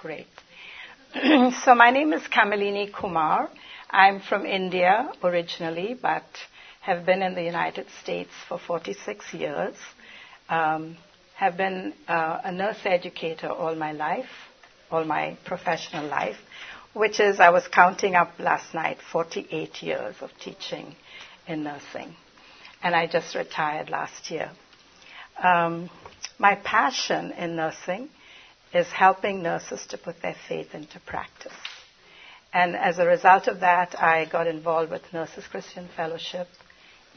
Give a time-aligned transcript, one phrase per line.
[0.00, 0.28] Great.
[1.62, 3.50] so my name is Kamalini Kumar.
[3.90, 6.24] I'm from India originally, but
[6.80, 9.74] have been in the United States for 46 years.
[10.48, 10.96] Um,
[11.36, 14.30] have been uh, a nurse educator all my life,
[14.90, 16.38] all my professional life,
[16.94, 20.96] which is, I was counting up last night, 48 years of teaching
[21.46, 22.14] in nursing.
[22.82, 24.50] And I just retired last year.
[25.44, 25.90] Um,
[26.38, 28.08] my passion in nursing
[28.72, 31.52] is helping nurses to put their faith into practice.
[32.52, 36.48] And as a result of that, I got involved with Nurses Christian Fellowship,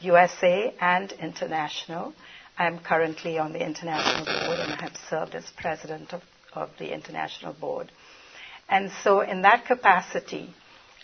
[0.00, 2.14] USA and international.
[2.56, 6.22] I'm currently on the international board and I have served as president of,
[6.52, 7.90] of the international board.
[8.68, 10.54] And so, in that capacity,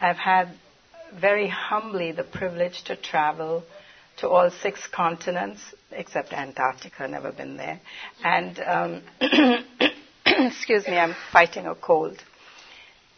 [0.01, 0.49] I've had
[1.19, 3.65] very humbly the privilege to travel
[4.19, 7.81] to all six continents, except Antarctica, never been there.
[8.25, 9.03] And, um,
[10.47, 12.23] excuse me, I'm fighting a cold.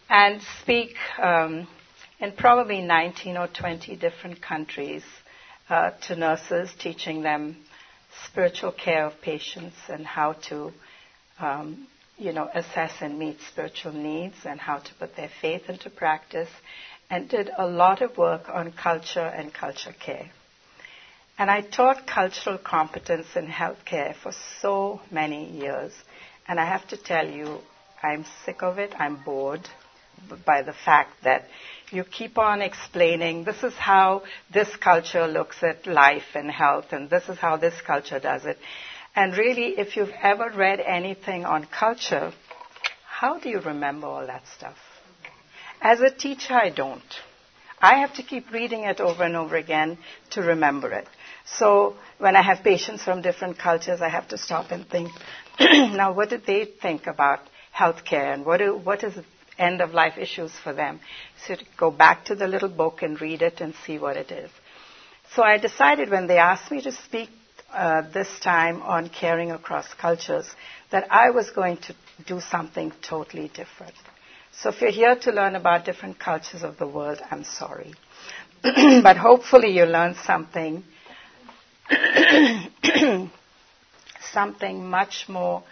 [0.08, 1.68] And speak um,
[2.18, 5.05] in probably 19 or 20 different countries
[5.69, 7.56] uh, to nurses, teaching them
[8.27, 10.72] spiritual care of patients and how to,
[11.38, 11.86] um,
[12.19, 16.50] you know, assess and meet spiritual needs and how to put their faith into practice,
[17.08, 20.28] and did a lot of work on culture and culture care.
[21.38, 25.92] And I taught cultural competence in healthcare for so many years.
[26.48, 27.58] And I have to tell you,
[28.02, 28.92] I'm sick of it.
[28.98, 29.68] I'm bored
[30.44, 31.44] by the fact that
[31.90, 37.10] you keep on explaining this is how this culture looks at life and health, and
[37.10, 38.58] this is how this culture does it.
[39.14, 42.32] And really, if you've ever read anything on culture,
[43.06, 44.76] how do you remember all that stuff?
[45.80, 47.02] As a teacher, I don't.
[47.80, 49.98] I have to keep reading it over and over again
[50.30, 51.06] to remember it.
[51.58, 55.10] So when I have patients from different cultures, I have to stop and think,
[55.61, 57.41] now what did they think about
[57.75, 59.14] healthcare and what, do, what is
[59.59, 61.00] end of life issues for them.
[61.47, 64.50] So go back to the little book and read it and see what it is.
[65.34, 67.31] So I decided when they asked me to speak
[67.72, 70.47] uh, this time on caring across cultures
[70.91, 71.94] that I was going to
[72.26, 73.94] do something totally different.
[74.53, 77.94] So if you're here to learn about different cultures of the world, I'm sorry.
[78.62, 80.84] but hopefully you learn something
[84.32, 85.62] something much more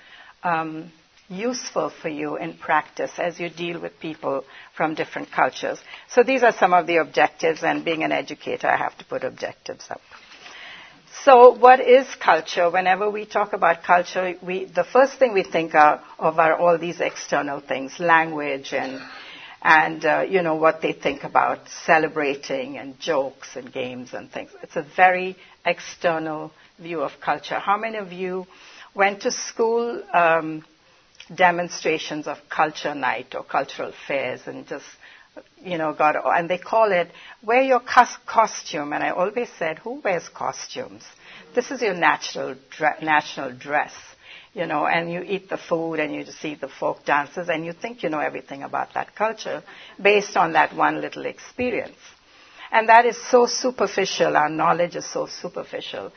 [0.42, 0.90] um,
[1.28, 4.44] useful for you in practice as you deal with people
[4.76, 5.78] from different cultures.
[6.08, 9.22] So these are some of the objectives, and being an educator, I have to put
[9.24, 10.00] objectives up.
[11.24, 12.70] So, what is culture?
[12.70, 17.00] Whenever we talk about culture, we, the first thing we think of are all these
[17.00, 19.00] external things, language and
[19.62, 24.50] and uh, you know what they think about celebrating and jokes and games and things.
[24.62, 27.58] It's a very external view of culture.
[27.58, 28.46] How many of you
[28.94, 30.64] went to school um,
[31.34, 34.84] demonstrations of culture night or cultural fairs and just
[35.62, 37.08] you know got and they call it
[37.42, 38.92] wear your costume.
[38.92, 41.04] And i always said who wears costumes?
[41.54, 43.92] This is your natural dre- national dress
[44.52, 47.72] you know and you eat the food and you see the folk dances and you
[47.72, 49.62] think you know everything about that culture
[50.02, 51.98] based on that one little experience.
[52.72, 54.36] And that is so superficial.
[54.36, 56.12] Our knowledge is so superficial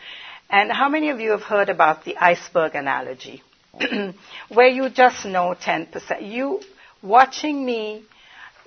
[0.54, 3.42] and how many of you have heard about the iceberg analogy
[4.50, 6.32] where you just know 10%.
[6.32, 6.62] You,
[7.02, 8.06] watching me,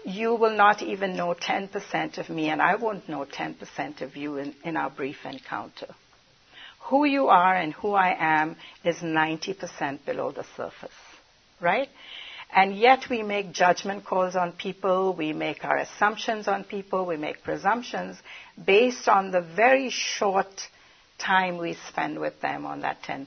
[0.05, 4.37] you will not even know 10% of me, and I won't know 10% of you
[4.39, 5.87] in, in our brief encounter.
[6.89, 10.91] Who you are and who I am is 90% below the surface,
[11.61, 11.89] right?
[12.53, 17.17] And yet we make judgment calls on people, we make our assumptions on people, we
[17.17, 18.17] make presumptions
[18.65, 20.49] based on the very short
[21.19, 23.27] time we spend with them on that 10%.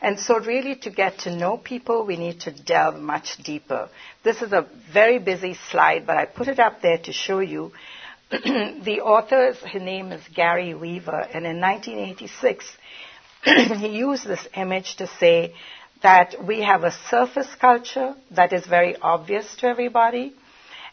[0.00, 3.88] And so, really, to get to know people, we need to delve much deeper.
[4.24, 7.72] This is a very busy slide, but I put it up there to show you.
[8.30, 12.76] the author's name is Gary Weaver, and in 1986,
[13.78, 15.54] he used this image to say
[16.02, 20.34] that we have a surface culture that is very obvious to everybody,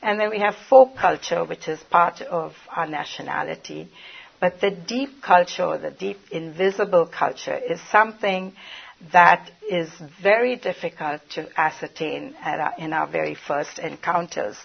[0.01, 3.89] and then we have folk culture, which is part of our nationality.
[4.39, 8.53] But the deep culture, the deep invisible culture, is something
[9.11, 9.89] that is
[10.21, 14.57] very difficult to ascertain our, in our very first encounters.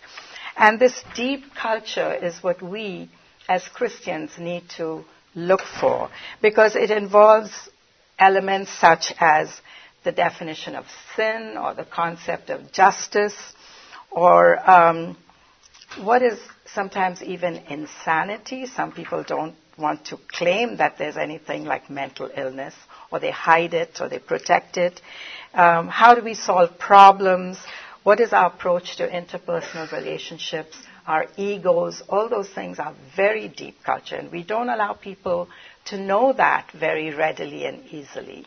[0.56, 3.10] And this deep culture is what we
[3.48, 5.04] as Christians need to
[5.34, 6.10] look for
[6.40, 7.68] because it involves
[8.18, 9.48] elements such as
[10.04, 10.84] the definition of
[11.16, 13.36] sin or the concept of justice
[14.10, 15.16] or um,
[16.02, 18.66] what is sometimes even insanity.
[18.66, 22.74] Some people don't want to claim that there's anything like mental illness
[23.10, 25.00] or they hide it or they protect it?
[25.52, 27.58] Um, how do we solve problems?
[28.02, 30.76] What is our approach to interpersonal relationships?
[31.06, 35.48] Our egos, all those things are very deep culture, and we don't allow people
[35.86, 38.46] to know that very readily and easily.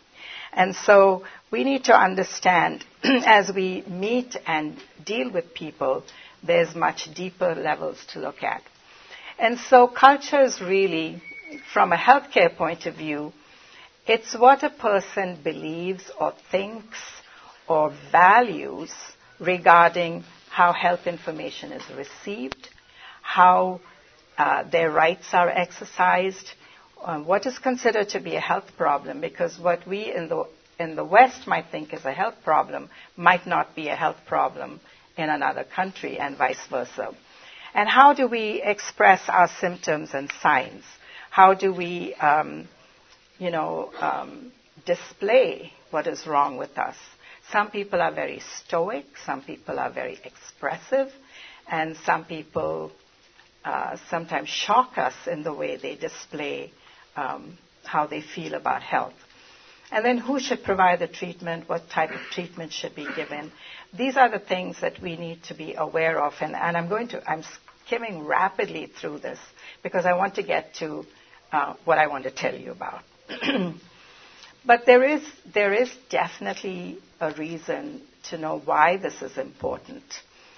[0.54, 6.04] And so we need to understand as we meet and deal with people,
[6.44, 8.64] there's much deeper levels to look at.
[9.40, 11.22] And so culture is really,
[11.74, 13.34] from a healthcare point of view,
[14.08, 16.98] it's what a person believes or thinks
[17.68, 18.92] or values
[19.40, 22.70] regarding how health information is received,
[23.22, 23.80] how
[24.38, 26.52] uh, their rights are exercised,
[27.04, 30.46] um, what is considered to be a health problem, because what we in the
[30.80, 34.80] in the West might think is a health problem might not be a health problem
[35.18, 37.16] in another country, and vice versa.
[37.78, 40.84] And how do we express our symptoms and signs?
[41.30, 42.68] How do we, um,
[43.38, 44.52] you know, um,
[44.88, 46.96] display what is wrong with us?
[47.52, 51.10] Some people are very stoic, some people are very expressive,
[51.70, 52.92] and some people
[53.64, 56.72] uh, sometimes shock us in the way they display
[57.16, 59.14] um, how they feel about health.
[59.92, 61.70] And then who should provide the treatment?
[61.70, 63.52] What type of treatment should be given?
[63.96, 66.34] These are the things that we need to be aware of.
[66.42, 67.44] And, and I'm going to, I'm
[67.88, 69.40] skimming rapidly through this
[69.82, 71.06] because I want to get to
[71.52, 73.02] uh, what I want to tell you about.
[74.66, 75.22] but there is,
[75.54, 80.04] there is definitely a reason to know why this is important.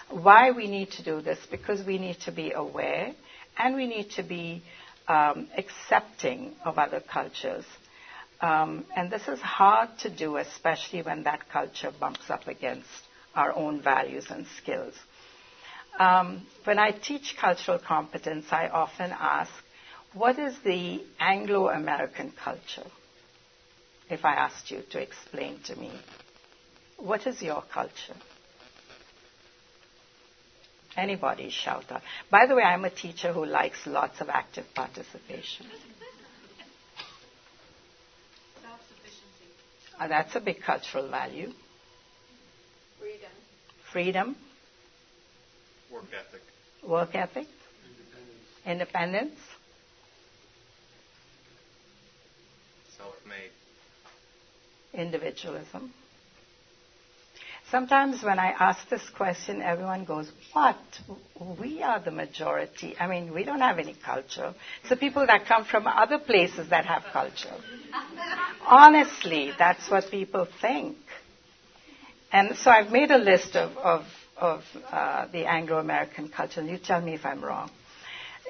[0.09, 1.39] Why we need to do this?
[1.49, 3.13] Because we need to be aware
[3.57, 4.63] and we need to be
[5.07, 7.65] um, accepting of other cultures.
[8.41, 12.87] Um, and this is hard to do, especially when that culture bumps up against
[13.35, 14.93] our own values and skills.
[15.99, 19.51] Um, when I teach cultural competence, I often ask,
[20.13, 22.87] what is the Anglo American culture?
[24.09, 25.91] If I asked you to explain to me,
[26.97, 28.15] what is your culture?
[30.95, 32.01] Anybody shout out.
[32.31, 35.65] By the way, I'm a teacher who likes lots of active participation.
[38.61, 39.99] Self-sufficiency.
[39.99, 41.51] Uh, that's a big cultural value.
[42.99, 43.31] Freedom.
[43.93, 44.35] Freedom.
[45.91, 46.41] Work ethic.
[46.87, 47.47] Work ethic.
[48.65, 49.35] Independence.
[49.35, 49.39] Independence.
[52.97, 53.51] Self-made.
[54.93, 55.93] Individualism.
[57.71, 60.77] Sometimes when I ask this question, everyone goes, What?
[61.59, 62.95] We are the majority.
[62.99, 64.55] I mean, we don't have any culture.
[64.89, 67.53] The people that come from other places that have culture.
[68.65, 70.97] Honestly, that's what people think.
[72.31, 74.05] And so I've made a list of, of,
[74.39, 77.69] of uh, the Anglo American culture, and you tell me if I'm wrong.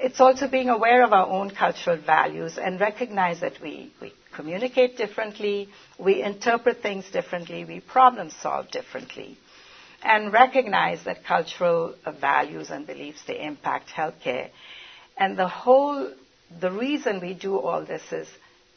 [0.02, 4.96] It's also being aware of our own cultural values and recognize that we, we communicate
[4.98, 9.38] differently, we interpret things differently, we problem solve differently,
[10.02, 14.50] and recognize that cultural values and beliefs they impact healthcare.
[15.18, 16.10] And the whole,
[16.62, 18.28] the reason we do all this is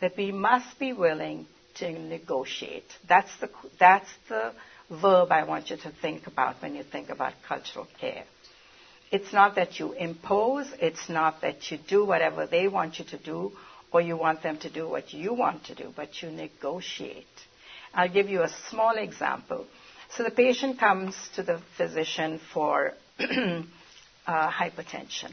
[0.00, 2.90] that we must be willing to negotiate.
[3.08, 3.48] That's the,
[3.78, 4.52] that's the
[5.00, 8.24] verb I want you to think about when you think about cultural care.
[9.10, 13.18] It's not that you impose, it's not that you do whatever they want you to
[13.18, 13.52] do
[13.92, 17.26] or you want them to do what you want to do, but you negotiate.
[17.94, 19.66] I'll give you a small example.
[20.16, 23.62] So the patient comes to the physician for uh,
[24.26, 25.32] hypertension,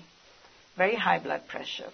[0.77, 1.89] very high blood pressure.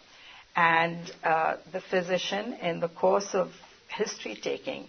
[0.55, 3.51] And uh, the physician, in the course of
[3.89, 4.87] history taking,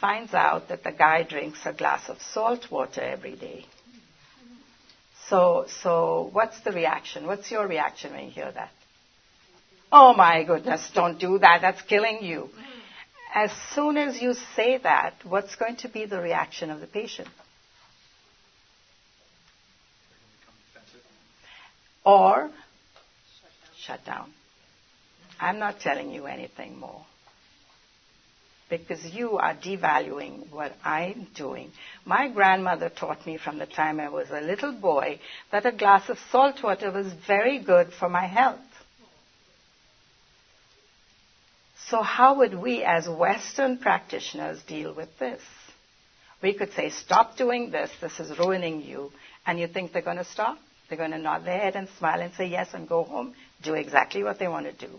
[0.00, 3.64] finds out that the guy drinks a glass of salt water every day.
[5.28, 7.26] So, so what's the reaction?
[7.26, 8.70] What's your reaction when you hear that?
[9.90, 11.60] Oh my goodness, don't do that.
[11.62, 12.48] That's killing you.
[13.34, 17.28] As soon as you say that, what's going to be the reaction of the patient?
[22.04, 22.50] Or
[23.78, 24.32] shut down.
[25.40, 27.04] I'm not telling you anything more.
[28.68, 31.70] Because you are devaluing what I'm doing.
[32.04, 35.20] My grandmother taught me from the time I was a little boy
[35.52, 38.58] that a glass of salt water was very good for my health.
[41.88, 45.40] So, how would we as Western practitioners deal with this?
[46.42, 49.12] We could say, stop doing this, this is ruining you.
[49.46, 50.58] And you think they're going to stop?
[50.88, 53.74] They're going to nod their head and smile and say yes and go home, do
[53.74, 54.92] exactly what they want to do.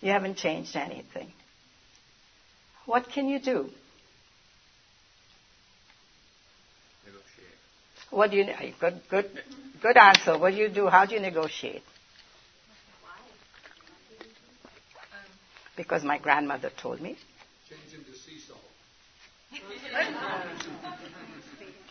[0.00, 1.32] You haven't changed anything.
[2.86, 3.68] What can you do?
[7.04, 8.10] Negotiate.
[8.10, 8.46] What do you
[8.80, 9.30] good good
[9.82, 10.38] good answer.
[10.38, 10.86] What do you do?
[10.86, 11.82] How do you negotiate?
[15.76, 17.16] Because my grandmother told me.
[17.68, 18.60] Change into sea salt.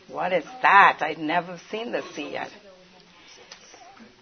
[0.08, 0.98] What is that?
[1.02, 2.50] I'd never seen the sea yet.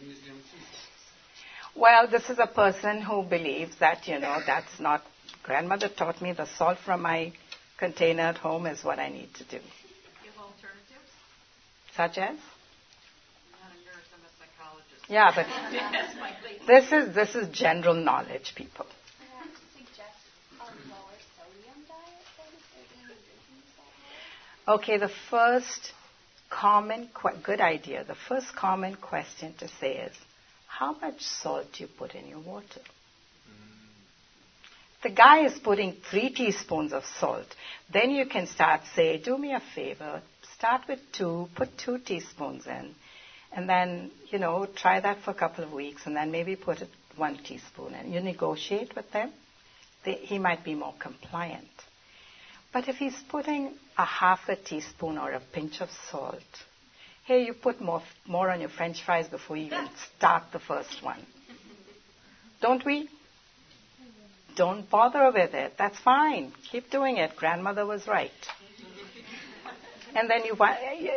[0.02, 1.76] Magnesium sea salt.
[1.76, 5.04] Well, this is a person who believes that, you know, that's not.
[5.44, 7.34] Grandmother taught me the salt from my
[7.78, 9.60] container at home is what I need to do.
[10.24, 11.12] Give alternatives?
[11.96, 12.30] Such as?
[12.30, 15.10] I'm not a nurse, I'm a psychologist.
[15.10, 15.46] Yeah, but
[15.92, 16.62] That's my place.
[16.66, 18.86] this is this is general knowledge, people.
[18.88, 20.20] I have to suggest
[20.60, 23.92] a lower sodium diet then if they're eating drinking salt
[24.66, 24.76] more.
[24.78, 25.92] Okay, the first
[26.50, 28.06] common, que- good idea.
[28.06, 30.14] The first common question to say is,
[30.68, 32.82] how much salt do you put in your water?
[35.04, 37.46] The guy is putting three teaspoons of salt.
[37.92, 40.22] Then you can start say, do me a favor,
[40.58, 42.96] start with two, put two teaspoons in,
[43.52, 46.82] and then you know try that for a couple of weeks, and then maybe put
[46.82, 48.14] it one teaspoon in.
[48.14, 49.34] You negotiate with them.
[50.06, 51.68] They, he might be more compliant.
[52.72, 56.42] But if he's putting a half a teaspoon or a pinch of salt,
[57.26, 61.04] hey, you put more, more on your french fries before you even start the first
[61.04, 61.20] one.
[62.62, 63.10] Don't we?
[64.56, 65.74] Don't bother with it.
[65.78, 66.54] That's fine.
[66.72, 67.36] Keep doing it.
[67.36, 68.32] Grandmother was right.
[70.16, 70.56] And then you,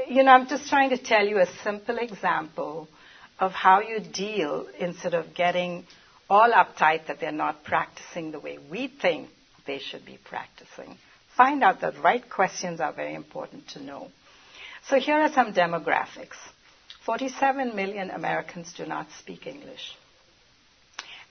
[0.09, 2.89] you know, I'm just trying to tell you a simple example
[3.39, 5.85] of how you deal instead of getting
[6.31, 9.29] all uptight that they're not practicing the way we think
[9.67, 10.97] they should be practicing.
[11.37, 14.09] Find out the right questions are very important to know.
[14.89, 16.37] So here are some demographics.
[17.05, 19.95] 47 million Americans do not speak English.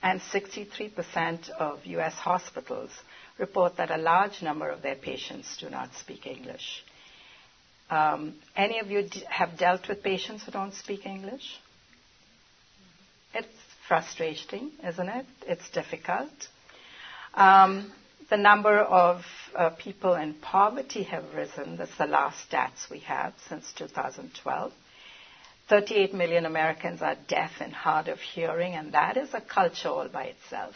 [0.06, 2.92] And 63% of US hospitals
[3.40, 6.84] report that a large number of their patients do not speak English.
[7.90, 11.58] Um, any of you d- have dealt with patients who don't speak English?
[13.34, 13.58] It's
[13.88, 15.26] frustrating, isn't it?
[15.48, 16.50] It's difficult.
[17.34, 17.92] Um,
[18.30, 21.78] the number of uh, people in poverty have risen.
[21.78, 24.72] That's the last stats we have since 2012.
[25.68, 30.08] 38 million Americans are deaf and hard of hearing, and that is a culture all
[30.08, 30.76] by itself,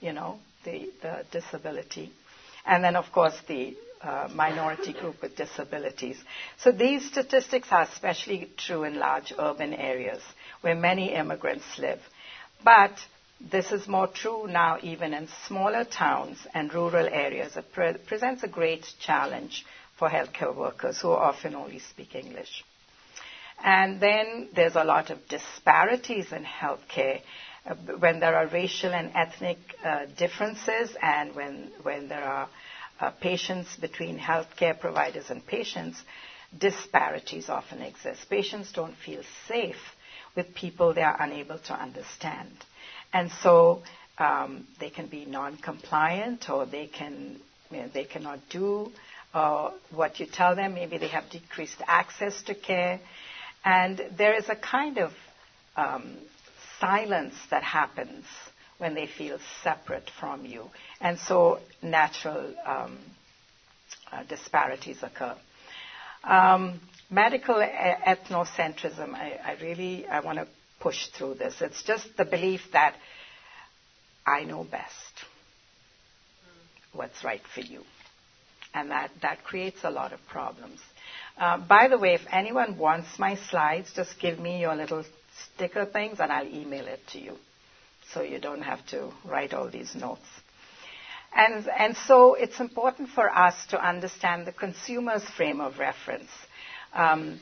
[0.00, 2.12] you know, the, the disability.
[2.66, 6.22] And then, of course, the uh, minority group with disabilities.
[6.58, 10.22] So these statistics are especially true in large urban areas
[10.60, 12.00] where many immigrants live.
[12.62, 12.92] But
[13.40, 17.56] this is more true now even in smaller towns and rural areas.
[17.56, 19.64] It pre- presents a great challenge
[19.98, 22.64] for healthcare workers who often only speak English.
[23.62, 27.20] And then there's a lot of disparities in healthcare
[27.66, 32.48] uh, when there are racial and ethnic uh, differences and when, when there are
[33.00, 36.02] uh, patients between healthcare providers and patients,
[36.58, 38.28] disparities often exist.
[38.28, 39.76] Patients don't feel safe
[40.36, 42.50] with people they are unable to understand.
[43.12, 43.82] And so
[44.18, 47.40] um, they can be non-compliant or they can
[47.70, 48.90] you know, they cannot do
[49.34, 50.74] uh, what you tell them.
[50.74, 53.00] Maybe they have decreased access to care.
[53.64, 55.12] And there is a kind of
[55.76, 56.16] um,
[56.78, 58.24] silence that happens
[58.78, 60.70] when they feel separate from you.
[61.00, 62.98] And so natural um,
[64.10, 65.36] uh, disparities occur.
[66.24, 70.46] Um, medical ethnocentrism, I, I really I want to
[70.80, 71.60] push through this.
[71.60, 72.94] It's just the belief that
[74.26, 74.94] I know best
[76.92, 77.82] what's right for you.
[78.74, 80.80] And that, that creates a lot of problems.
[81.38, 85.04] Uh, by the way, if anyone wants my slides, just give me your little
[85.54, 87.36] sticker things and I'll email it to you.
[88.12, 90.26] So you don't have to write all these notes.
[91.34, 96.30] And, and so it's important for us to understand the consumer's frame of reference.
[96.92, 97.38] Um,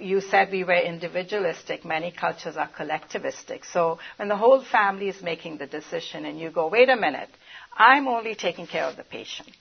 [0.00, 1.84] you said we were individualistic.
[1.84, 3.64] Many cultures are collectivistic.
[3.72, 7.30] So when the whole family is making the decision and you go, wait a minute,
[7.76, 9.54] I'm only taking care of the patient.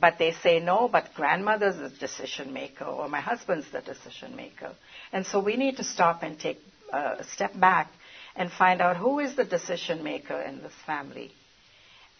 [0.00, 4.74] But they say, no, but grandmother's the decision maker or my husband's the decision maker.
[5.12, 6.60] And so we need to stop and take
[6.92, 7.90] a step back
[8.36, 11.32] and find out who is the decision maker in this family.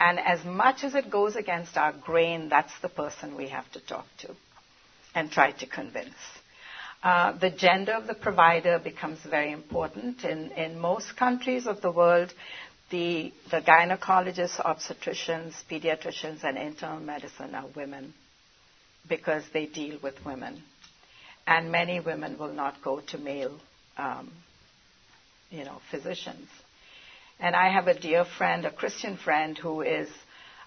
[0.00, 3.80] And as much as it goes against our grain, that's the person we have to
[3.80, 4.34] talk to
[5.14, 6.14] and try to convince.
[7.02, 10.24] Uh, the gender of the provider becomes very important.
[10.24, 12.32] In, in most countries of the world,
[12.90, 18.14] the, the gynecologists, obstetricians, pediatricians, and internal medicine are women
[19.08, 20.62] because they deal with women.
[21.46, 23.58] And many women will not go to male,
[23.96, 24.30] um,
[25.50, 26.48] you know, physicians.
[27.40, 30.08] And I have a dear friend, a Christian friend, who is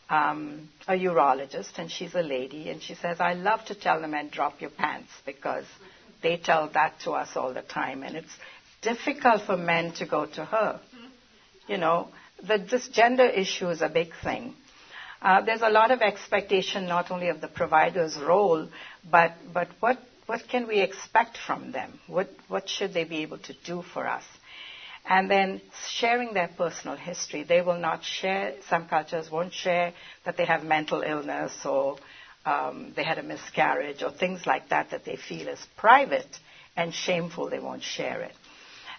[0.10, 4.08] um, a urologist, and she's a lady, and she says, I love to tell the
[4.08, 5.66] men, drop your pants, because
[6.22, 8.38] they tell that to us all the time, and it's
[8.82, 10.80] difficult for men to go to her.
[11.72, 12.10] You know,
[12.46, 14.56] the, this gender issue is a big thing.
[15.22, 18.68] Uh, there's a lot of expectation not only of the provider's role,
[19.10, 21.98] but, but what, what can we expect from them?
[22.08, 24.26] What, what should they be able to do for us?
[25.10, 27.44] And then sharing their personal history.
[27.44, 29.94] They will not share, some cultures won't share
[30.26, 32.00] that they have mental illness or
[32.46, 36.38] um, they had a miscarriage or things like that that they feel is private
[36.76, 37.50] and shameful.
[37.50, 38.34] They won't share it.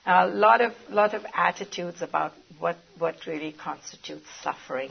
[0.04, 4.90] A lot of, lot of attitudes about what, what really constitutes suffering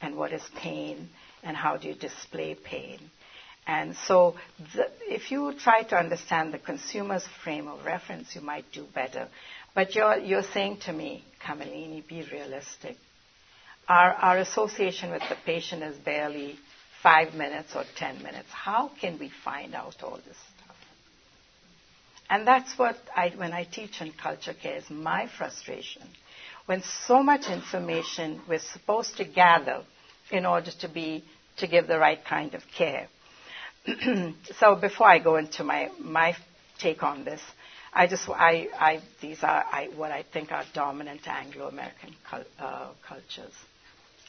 [0.00, 1.08] and what is pain
[1.42, 2.98] and how do you display pain.
[3.66, 4.34] And so,
[4.74, 9.28] the, if you try to understand the consumer's frame of reference, you might do better.
[9.74, 12.96] But you're, you're saying to me, Kamalini, be realistic.
[13.86, 16.56] Our, our association with the patient is barely
[17.02, 18.48] five minutes or ten minutes.
[18.50, 20.36] How can we find out all this?
[22.30, 26.02] And that's what I, when I teach in culture care, is my frustration.
[26.66, 29.82] When so much information we're supposed to gather
[30.30, 31.24] in order to be
[31.56, 33.08] to give the right kind of care.
[34.58, 36.36] so before I go into my my
[36.78, 37.40] take on this,
[37.92, 42.88] I just I, I these are I, what I think are dominant Anglo-American cul, uh,
[43.06, 43.54] cultures.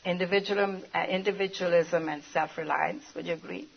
[0.05, 3.03] Individualism, uh, individualism and self-reliance.
[3.15, 3.67] Would you agree?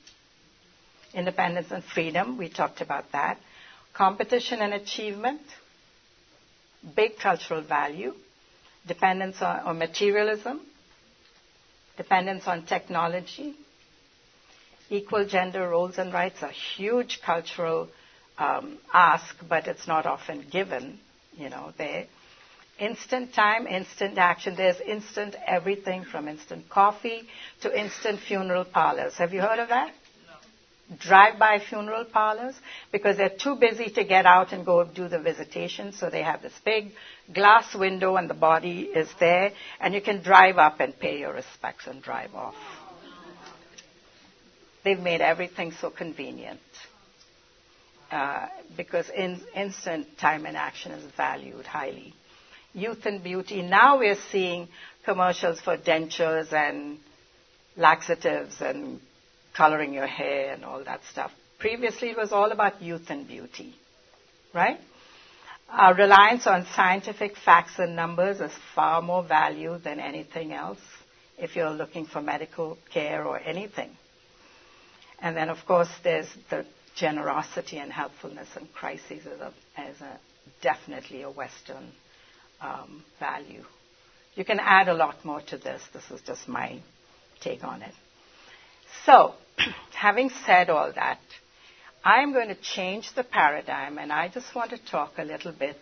[1.12, 2.38] Independence and freedom.
[2.38, 3.38] We talked about that.
[3.94, 5.42] Competition and achievement.
[6.96, 8.14] Big cultural value.
[8.86, 10.60] Dependence on, on materialism
[11.96, 13.54] dependence on technology,
[14.90, 17.88] equal gender roles and rights, a huge cultural
[18.38, 20.98] um, ask, but it's not often given,
[21.36, 22.06] you know, there.
[22.78, 24.56] Instant time, instant action.
[24.56, 27.28] There's instant everything from instant coffee
[27.60, 29.14] to instant funeral parlors.
[29.18, 29.92] Have you heard of that?
[30.98, 32.54] Drive-by funeral parlors
[32.90, 35.92] because they're too busy to get out and go do the visitation.
[35.92, 36.92] So they have this big
[37.32, 41.32] glass window and the body is there and you can drive up and pay your
[41.32, 42.54] respects and drive off.
[44.84, 46.60] They've made everything so convenient
[48.10, 52.14] uh, because in, instant time and action is valued highly.
[52.74, 53.62] Youth and beauty.
[53.62, 54.68] Now we're seeing
[55.04, 56.98] commercials for dentures and
[57.76, 59.00] laxatives and
[59.56, 61.30] coloring your hair and all that stuff.
[61.58, 63.74] Previously, it was all about youth and beauty,
[64.54, 64.78] right?
[65.68, 70.80] Our reliance on scientific facts and numbers is far more value than anything else
[71.38, 73.90] if you're looking for medical care or anything.
[75.20, 80.18] And then, of course, there's the generosity and helpfulness in crises as a, as a
[80.60, 81.92] definitely a Western
[82.60, 83.62] um, value.
[84.34, 85.82] You can add a lot more to this.
[85.92, 86.80] This is just my
[87.40, 87.94] take on it.
[89.06, 89.34] So,
[89.94, 91.20] having said all that,
[92.04, 95.76] I'm going to change the paradigm and I just want to talk a little bit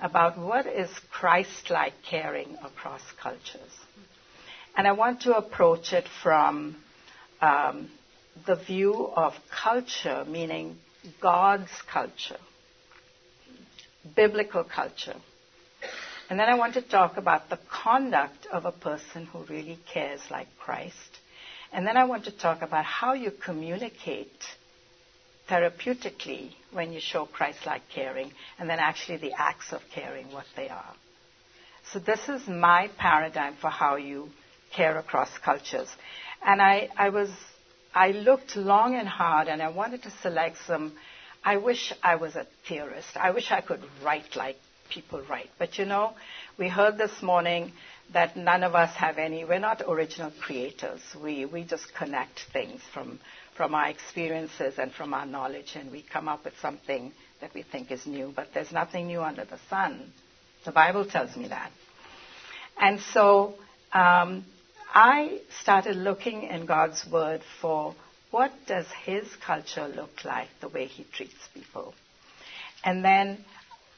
[0.00, 3.72] about what is Christ like caring across cultures.
[4.76, 6.76] And I want to approach it from
[7.40, 7.90] um,
[8.46, 10.76] the view of culture, meaning
[11.20, 12.38] God's culture,
[14.14, 15.16] biblical culture.
[16.28, 20.20] And then I want to talk about the conduct of a person who really cares
[20.30, 21.20] like Christ.
[21.72, 24.32] And then I want to talk about how you communicate
[25.48, 30.46] therapeutically when you show Christ like caring, and then actually the acts of caring, what
[30.56, 30.94] they are.
[31.92, 34.28] So, this is my paradigm for how you
[34.74, 35.88] care across cultures.
[36.44, 37.30] And I, I was,
[37.94, 40.94] I looked long and hard, and I wanted to select some.
[41.44, 43.16] I wish I was a theorist.
[43.16, 44.56] I wish I could write like
[44.90, 45.50] people write.
[45.58, 46.14] But you know,
[46.58, 47.72] we heard this morning
[48.12, 51.00] that none of us have any, we're not original creators.
[51.20, 53.18] We, we just connect things from,
[53.56, 57.62] from our experiences and from our knowledge, and we come up with something that we
[57.62, 58.32] think is new.
[58.34, 60.12] But there's nothing new under the sun.
[60.64, 61.70] The Bible tells me that.
[62.78, 63.54] And so
[63.92, 64.44] um,
[64.94, 67.94] I started looking in God's Word for
[68.30, 71.94] what does His culture look like, the way He treats people.
[72.84, 73.44] And then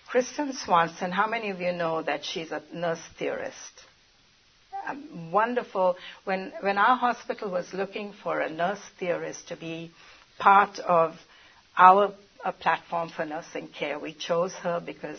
[0.09, 3.55] Kristen Swanson, how many of you know that she's a nurse theorist?
[5.31, 5.96] Wonderful.
[6.24, 9.90] When, when our hospital was looking for a nurse theorist to be
[10.38, 11.16] part of
[11.77, 12.14] our
[12.61, 15.18] platform for nursing care, we chose her because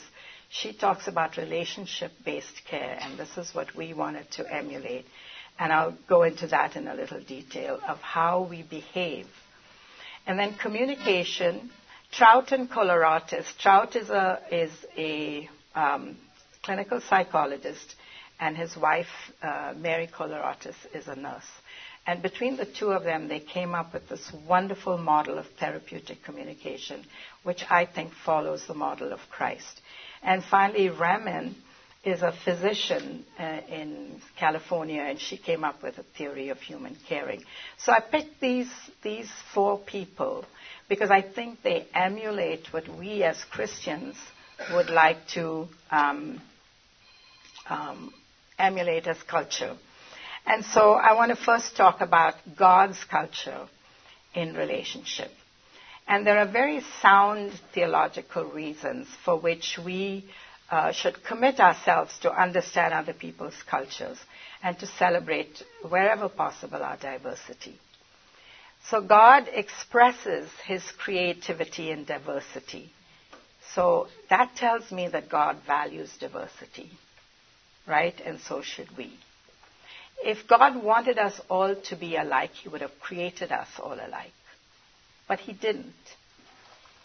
[0.49, 5.05] she talks about relationship based care, and this is what we wanted to emulate.
[5.59, 9.27] And I'll go into that in a little detail of how we behave.
[10.25, 11.69] And then communication.
[12.17, 13.45] Troughton Coloratis.
[13.59, 16.17] Trout is a, is a um,
[16.63, 17.95] clinical psychologist
[18.39, 19.07] and his wife,
[19.41, 21.43] uh, Mary Coloratis, is a nurse.
[22.07, 26.23] And between the two of them, they came up with this wonderful model of therapeutic
[26.23, 27.05] communication,
[27.43, 29.81] which I think follows the model of Christ.
[30.23, 31.55] And finally, Ramin
[32.03, 36.97] is a physician uh, in California, and she came up with a theory of human
[37.07, 37.43] caring.
[37.77, 38.71] So I picked these,
[39.03, 40.45] these four people
[40.87, 44.15] because I think they emulate what we as Christians
[44.73, 46.41] would like to um,
[47.69, 48.13] um,
[48.59, 49.75] emulate as culture.
[50.45, 53.67] And so I want to first talk about God's culture
[54.33, 55.31] in relationship.
[56.07, 60.25] And there are very sound theological reasons for which we
[60.71, 64.17] uh, should commit ourselves to understand other people's cultures
[64.63, 67.79] and to celebrate wherever possible our diversity.
[68.89, 72.91] So God expresses his creativity in diversity.
[73.75, 76.89] So that tells me that God values diversity,
[77.89, 78.15] right?
[78.25, 79.11] And so should we.
[80.23, 84.33] If God wanted us all to be alike, he would have created us all alike.
[85.27, 85.93] But he didn't.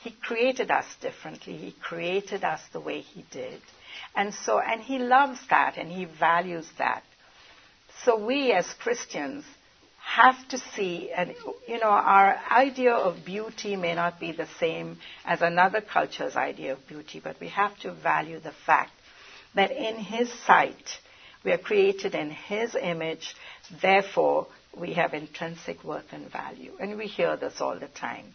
[0.02, 1.56] He created us differently.
[1.56, 3.60] He created us the way he did.
[4.14, 7.02] And so, and he loves that and he values that.
[8.04, 9.44] So we as Christians
[10.04, 11.34] have to see, and
[11.66, 16.72] you know, our idea of beauty may not be the same as another culture's idea
[16.74, 18.92] of beauty, but we have to value the fact
[19.54, 20.98] that in His sight,
[21.44, 23.34] we are created in His image,
[23.82, 26.72] therefore, we have intrinsic worth and value.
[26.80, 28.34] And we hear this all the time.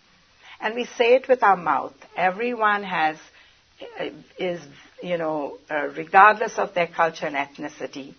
[0.62, 1.94] And we say it with our mouth.
[2.16, 3.18] Everyone has,
[4.00, 4.62] uh, is,
[5.02, 8.16] you know, uh, regardless of their culture and ethnicity,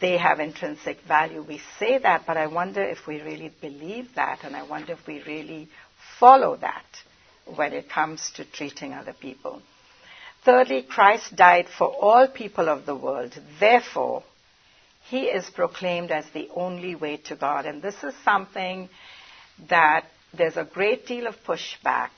[0.00, 1.42] they have intrinsic value.
[1.42, 5.06] We say that, but I wonder if we really believe that, and I wonder if
[5.06, 5.68] we really
[6.18, 6.84] follow that
[7.54, 9.62] when it comes to treating other people.
[10.46, 13.38] Thirdly, Christ died for all people of the world.
[13.60, 14.22] Therefore,
[15.10, 17.66] he is proclaimed as the only way to God.
[17.66, 18.88] And this is something
[19.68, 22.10] that there's a great deal of pushback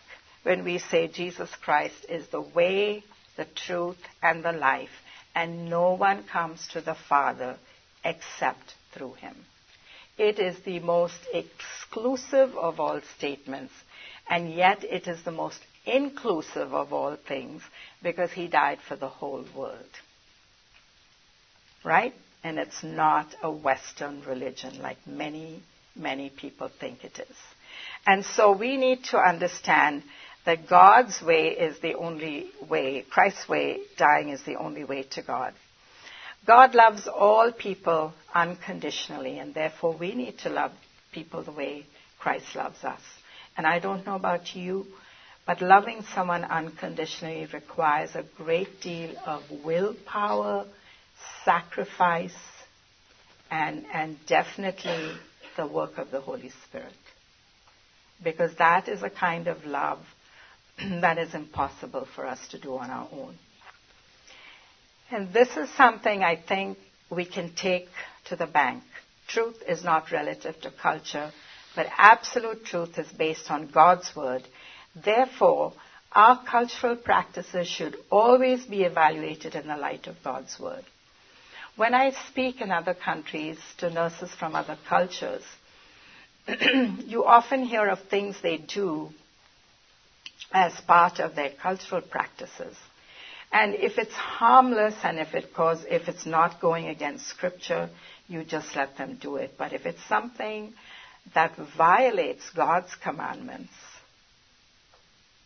[0.44, 3.02] when we say Jesus Christ is the way,
[3.36, 4.90] the truth, and the life
[5.38, 7.56] and no one comes to the Father
[8.04, 9.36] except through him.
[10.16, 13.72] It is the most exclusive of all statements,
[14.28, 17.62] and yet it is the most inclusive of all things
[18.02, 19.92] because he died for the whole world.
[21.84, 22.14] Right?
[22.44, 25.62] And it's not a Western religion like many,
[25.96, 27.36] many people think it is.
[28.06, 30.02] And so we need to understand
[30.44, 35.22] that God's way is the only way, Christ's way, dying is the only way to
[35.22, 35.52] God.
[36.46, 40.72] God loves all people unconditionally, and therefore we need to love
[41.12, 41.84] people the way
[42.18, 43.00] Christ loves us.
[43.56, 44.86] And I don't know about you,
[45.48, 50.66] but loving someone unconditionally requires a great deal of willpower,
[51.42, 52.36] sacrifice,
[53.50, 55.10] and, and definitely
[55.56, 56.92] the work of the Holy Spirit.
[58.22, 60.00] Because that is a kind of love
[60.78, 63.34] that is impossible for us to do on our own.
[65.10, 66.76] And this is something I think
[67.10, 67.88] we can take
[68.26, 68.82] to the bank.
[69.28, 71.32] Truth is not relative to culture,
[71.74, 74.42] but absolute truth is based on God's word.
[74.94, 75.72] Therefore,
[76.12, 80.84] our cultural practices should always be evaluated in the light of God's word.
[81.76, 85.44] When I speak in other countries to nurses from other cultures,
[87.06, 89.10] you often hear of things they do
[90.52, 92.76] as part of their cultural practices.
[93.52, 97.90] And if it's harmless and if it cause, if it's not going against scripture,
[98.26, 99.54] you just let them do it.
[99.56, 100.74] But if it's something
[101.34, 103.72] that violates God's commandments,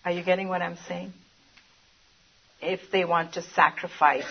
[0.04, 1.12] are you getting what I'm saying?
[2.60, 4.24] If they want to sacrifice,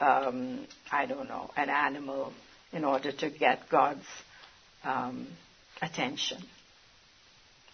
[0.00, 2.32] um, I don't know, an animal
[2.72, 4.06] in order to get God's
[4.82, 5.28] um,
[5.80, 6.42] attention,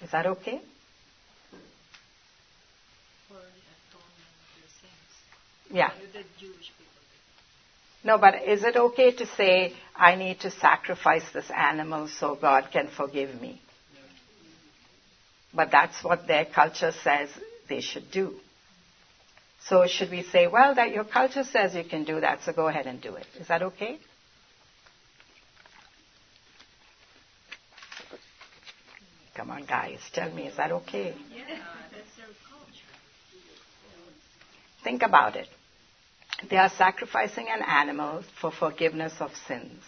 [0.02, 0.60] is that okay?
[5.70, 5.90] Yeah.
[8.02, 12.68] No, but is it okay to say, I need to sacrifice this animal so God
[12.72, 13.60] can forgive me?
[15.52, 17.28] But that's what their culture says
[17.68, 18.34] they should do.
[19.66, 22.68] So should we say, well, that your culture says you can do that, so go
[22.68, 23.26] ahead and do it.
[23.38, 23.98] Is that okay?
[29.34, 31.14] Come on, guys, tell me, is that okay?
[31.34, 31.44] Yeah,
[31.92, 32.92] that's their culture.
[34.82, 35.48] Think about it.
[36.48, 39.82] They are sacrificing an animal for forgiveness of sins.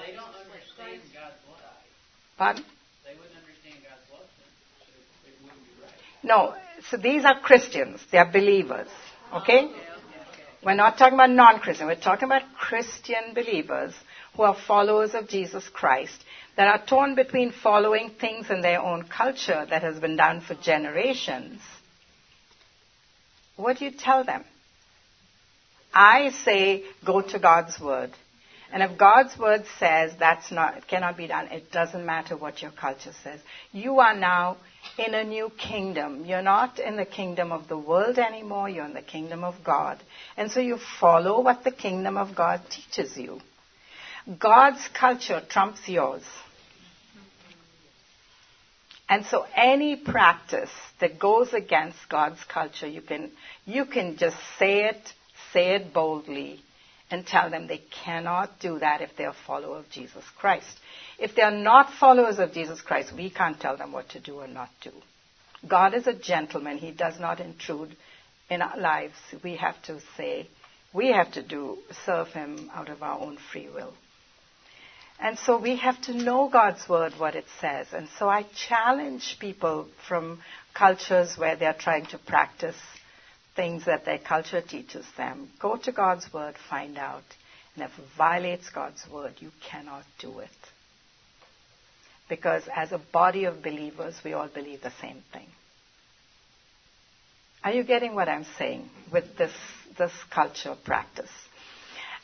[0.00, 1.60] They don't understand God's love.
[2.38, 2.64] Pardon?
[3.04, 4.48] They wouldn't understand God's love, then,
[4.80, 5.92] so it wouldn't be right.
[6.22, 6.54] No,
[6.88, 8.00] so these are Christians.
[8.10, 8.88] They are believers.
[9.32, 9.70] Okay?
[10.64, 11.86] We're not talking about non Christian.
[11.86, 13.94] We're talking about Christian believers
[14.36, 16.24] who are followers of Jesus Christ
[16.56, 20.54] that are torn between following things in their own culture that has been done for
[20.54, 21.60] generations
[23.60, 24.44] what do you tell them?
[25.92, 28.10] I say, go to God's Word.
[28.72, 32.62] And if God's word says that's not, it cannot be done, it doesn't matter what
[32.62, 33.40] your culture says.
[33.72, 34.58] You are now
[34.96, 36.24] in a new kingdom.
[36.24, 40.00] You're not in the kingdom of the world anymore, you're in the kingdom of God.
[40.36, 43.40] And so you follow what the kingdom of God teaches you.
[44.38, 46.22] God's culture trumps yours.
[49.08, 53.32] And so any practice that goes against God's culture, you can,
[53.64, 55.12] you can just say it,
[55.52, 56.60] say it boldly,
[57.10, 60.78] and tell them they cannot do that if they're a follower of Jesus Christ.
[61.18, 64.46] If they're not followers of Jesus Christ, we can't tell them what to do or
[64.46, 64.92] not do.
[65.68, 66.78] God is a gentleman.
[66.78, 67.96] He does not intrude
[68.48, 69.14] in our lives.
[69.42, 70.48] We have to say,
[70.94, 73.92] we have to do, serve Him out of our own free will.
[75.22, 77.88] And so we have to know God's word, what it says.
[77.92, 80.40] And so I challenge people from
[80.72, 82.76] cultures where they're trying to practice
[83.60, 85.50] things that their culture teaches them.
[85.60, 87.24] Go to God's word, find out.
[87.74, 90.48] And if it violates God's word, you cannot do it.
[92.26, 95.46] Because as a body of believers, we all believe the same thing.
[97.62, 99.52] Are you getting what I'm saying with this,
[99.98, 101.28] this culture practice?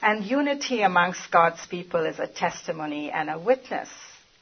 [0.00, 3.90] And unity amongst God's people is a testimony and a witness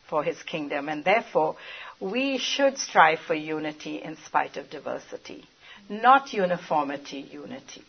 [0.09, 0.89] for his kingdom.
[0.89, 1.57] And therefore,
[1.99, 5.45] we should strive for unity in spite of diversity,
[5.89, 7.83] not uniformity, unity.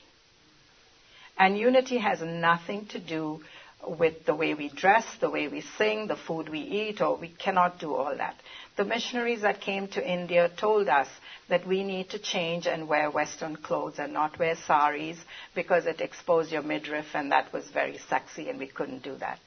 [1.37, 3.41] And unity has nothing to do
[3.87, 7.27] with the way we dress, the way we sing, the food we eat, or we
[7.27, 8.35] cannot do all that.
[8.77, 11.07] The missionaries that came to India told us
[11.49, 15.17] that we need to change and wear Western clothes and not wear saris
[15.53, 19.39] because it exposed your midriff and that was very sexy and we couldn't do that.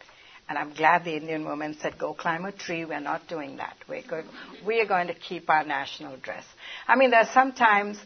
[0.49, 2.87] And I'm glad the Indian woman said, go climb a tree.
[2.87, 3.77] We're not doing that.
[3.87, 4.25] We're going,
[4.67, 6.45] we are going to keep our national dress.
[6.87, 7.99] I mean, there are sometimes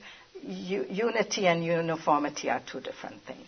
[0.42, 3.46] u- unity and uniformity are two different things.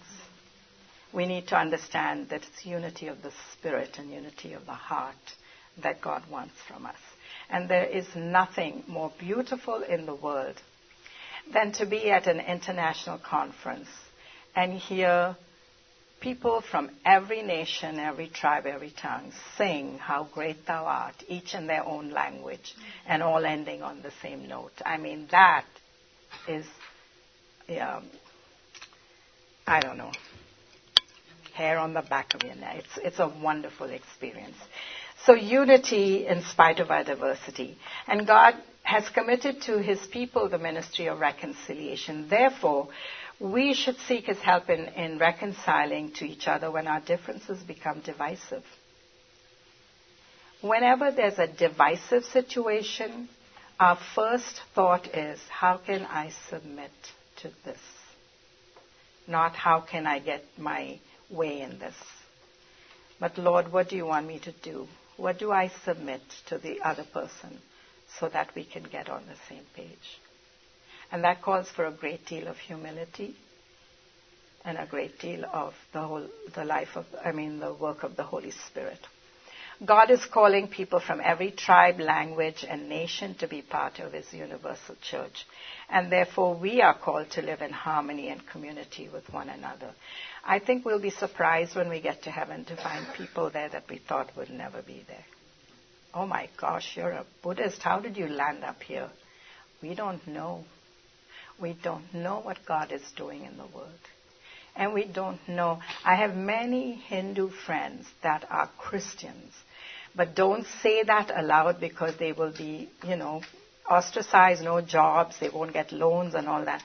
[1.12, 5.14] We need to understand that it's unity of the spirit and unity of the heart
[5.82, 6.96] that God wants from us.
[7.50, 10.60] And there is nothing more beautiful in the world
[11.52, 13.88] than to be at an international conference
[14.56, 15.36] and hear
[16.20, 21.66] people from every nation, every tribe, every tongue sing how great thou art, each in
[21.66, 22.74] their own language,
[23.06, 24.72] and all ending on the same note.
[24.86, 25.66] I mean, that
[26.48, 26.64] is,
[27.68, 28.00] yeah,
[29.66, 30.12] I don't know,
[31.54, 32.78] hair on the back of your neck.
[32.78, 34.56] It's, it's a wonderful experience.
[35.24, 37.78] So unity in spite of our diversity.
[38.06, 42.28] And God has committed to his people the ministry of reconciliation.
[42.28, 42.88] Therefore,
[43.40, 48.00] we should seek his help in, in reconciling to each other when our differences become
[48.00, 48.62] divisive.
[50.60, 53.28] Whenever there's a divisive situation,
[53.80, 56.90] our first thought is, how can I submit
[57.44, 57.78] to this?
[59.28, 60.98] Not how can I get my
[61.30, 61.94] way in this?
[63.20, 64.86] But Lord, what do you want me to do?
[65.16, 67.58] What do I submit to the other person
[68.18, 70.20] so that we can get on the same page?
[71.12, 73.36] And that calls for a great deal of humility
[74.64, 78.16] and a great deal of the whole, the life of, I mean, the work of
[78.16, 78.98] the Holy Spirit.
[79.84, 84.32] God is calling people from every tribe, language, and nation to be part of His
[84.32, 85.46] universal church.
[85.88, 89.90] And therefore, we are called to live in harmony and community with one another.
[90.44, 93.88] I think we'll be surprised when we get to heaven to find people there that
[93.88, 95.24] we thought would never be there.
[96.14, 97.82] Oh my gosh, you're a Buddhist.
[97.82, 99.10] How did you land up here?
[99.82, 100.64] We don't know.
[101.60, 103.90] We don't know what God is doing in the world.
[104.76, 105.80] And we don't know.
[106.04, 109.52] I have many Hindu friends that are Christians,
[110.16, 113.42] but don't say that aloud because they will be, you know,
[113.88, 116.82] ostracized, no jobs, they won't get loans and all that.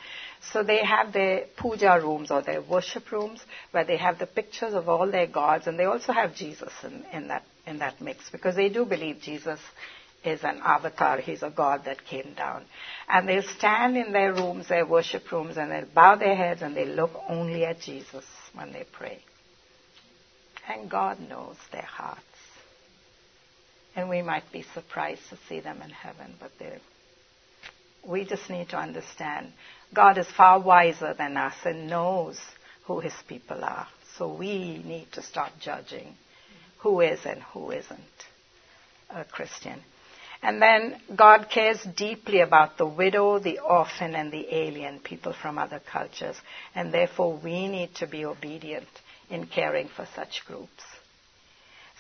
[0.52, 4.74] So they have their puja rooms or their worship rooms where they have the pictures
[4.74, 8.30] of all their gods and they also have Jesus in, in, that, in that mix
[8.30, 9.60] because they do believe Jesus
[10.24, 11.20] is an avatar.
[11.20, 12.66] He's a God that came down.
[13.08, 16.76] And they'll stand in their rooms, their worship rooms, and they'll bow their heads and
[16.76, 19.20] they look only at Jesus when they pray.
[20.68, 22.22] And God knows their hearts.
[23.96, 26.52] And we might be surprised to see them in heaven, but
[28.08, 29.52] we just need to understand
[29.94, 32.40] God is far wiser than us and knows
[32.86, 33.88] who his people are.
[34.18, 36.16] So we need to start judging
[36.80, 38.00] who is and who isn't
[39.10, 39.82] a Christian.
[40.42, 45.58] And then God cares deeply about the widow, the orphan, and the alien, people from
[45.58, 46.38] other cultures.
[46.74, 48.88] And therefore, we need to be obedient
[49.30, 50.84] in caring for such groups.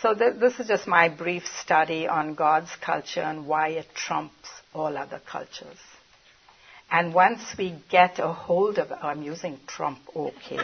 [0.01, 4.49] So, th- this is just my brief study on God's culture and why it trumps
[4.73, 5.77] all other cultures.
[6.89, 10.57] And once we get a hold of, oh, I'm using Trump, okay.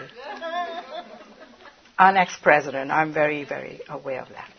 [2.00, 2.92] Our next president.
[2.92, 4.50] I'm very, very aware of that.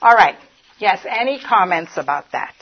[0.00, 0.36] All right.
[0.80, 2.54] Yes, any comments about that?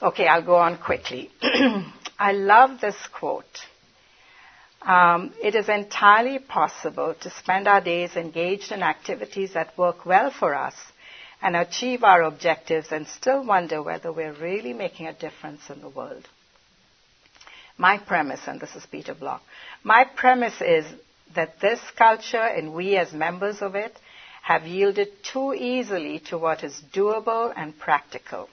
[0.00, 1.30] Okay, I'll go on quickly.
[2.18, 3.44] I love this quote.
[4.80, 10.30] Um, it is entirely possible to spend our days engaged in activities that work well
[10.30, 10.74] for us
[11.42, 15.88] and achieve our objectives and still wonder whether we're really making a difference in the
[15.90, 16.26] world.
[17.76, 19.42] My premise, and this is Peter Block,
[19.82, 20.86] my premise is
[21.34, 23.94] that this culture and we as members of it
[24.44, 28.46] have yielded too easily to what is doable and practical.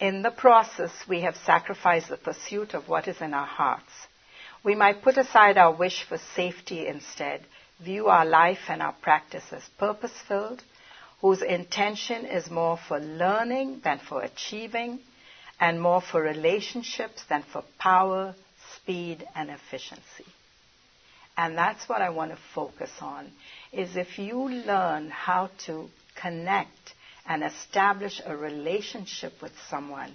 [0.00, 3.92] In the process, we have sacrificed the pursuit of what is in our hearts.
[4.64, 7.44] We might put aside our wish for safety instead,
[7.80, 10.60] view our life and our practice as purpose filled,
[11.20, 14.98] whose intention is more for learning than for achieving,
[15.60, 18.34] and more for relationships than for power,
[18.74, 20.26] speed, and efficiency.
[21.40, 23.32] And that's what I want to focus on,
[23.72, 25.88] is if you learn how to
[26.20, 26.92] connect
[27.26, 30.12] and establish a relationship with someone,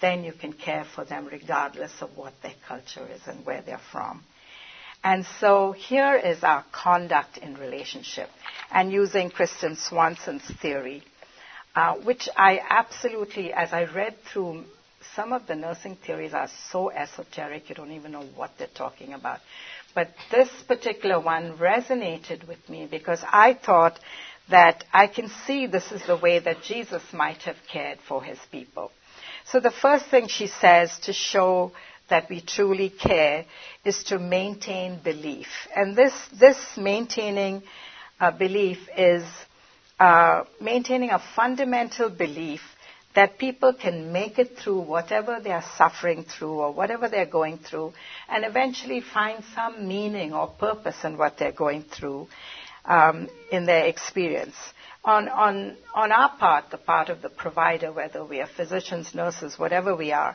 [0.00, 3.80] then you can care for them regardless of what their culture is and where they're
[3.90, 4.22] from.
[5.02, 8.28] And so here is our conduct in relationship.
[8.70, 11.02] And using Kristen Swanson's theory,
[11.74, 14.62] uh, which I absolutely, as I read through,
[15.16, 19.14] some of the nursing theories are so esoteric, you don't even know what they're talking
[19.14, 19.40] about.
[19.94, 23.98] But this particular one resonated with me because I thought
[24.50, 28.38] that I can see this is the way that Jesus might have cared for his
[28.52, 28.92] people.
[29.46, 31.72] So the first thing she says to show
[32.10, 33.46] that we truly care
[33.84, 35.48] is to maintain belief.
[35.74, 37.62] And this, this maintaining
[38.20, 39.24] uh, belief is
[39.98, 42.60] uh, maintaining a fundamental belief
[43.16, 47.56] that people can make it through whatever they are suffering through or whatever they're going
[47.56, 47.92] through
[48.28, 52.28] and eventually find some meaning or purpose in what they're going through
[52.84, 54.54] um, in their experience.
[55.02, 59.58] On, on, on our part, the part of the provider, whether we are physicians, nurses,
[59.58, 60.34] whatever we are,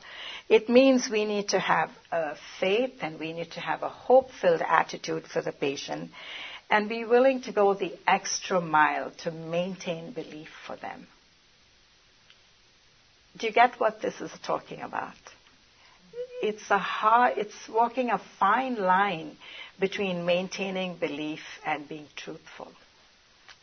[0.50, 4.32] it means we need to have a faith and we need to have a hope
[4.42, 6.10] filled attitude for the patient
[6.72, 11.06] and be willing to go the extra mile to maintain belief for them.
[13.38, 15.16] Do you get what this is talking about?
[16.42, 19.38] It's a hard, it's walking a fine line
[19.80, 22.72] between maintaining belief and being truthful.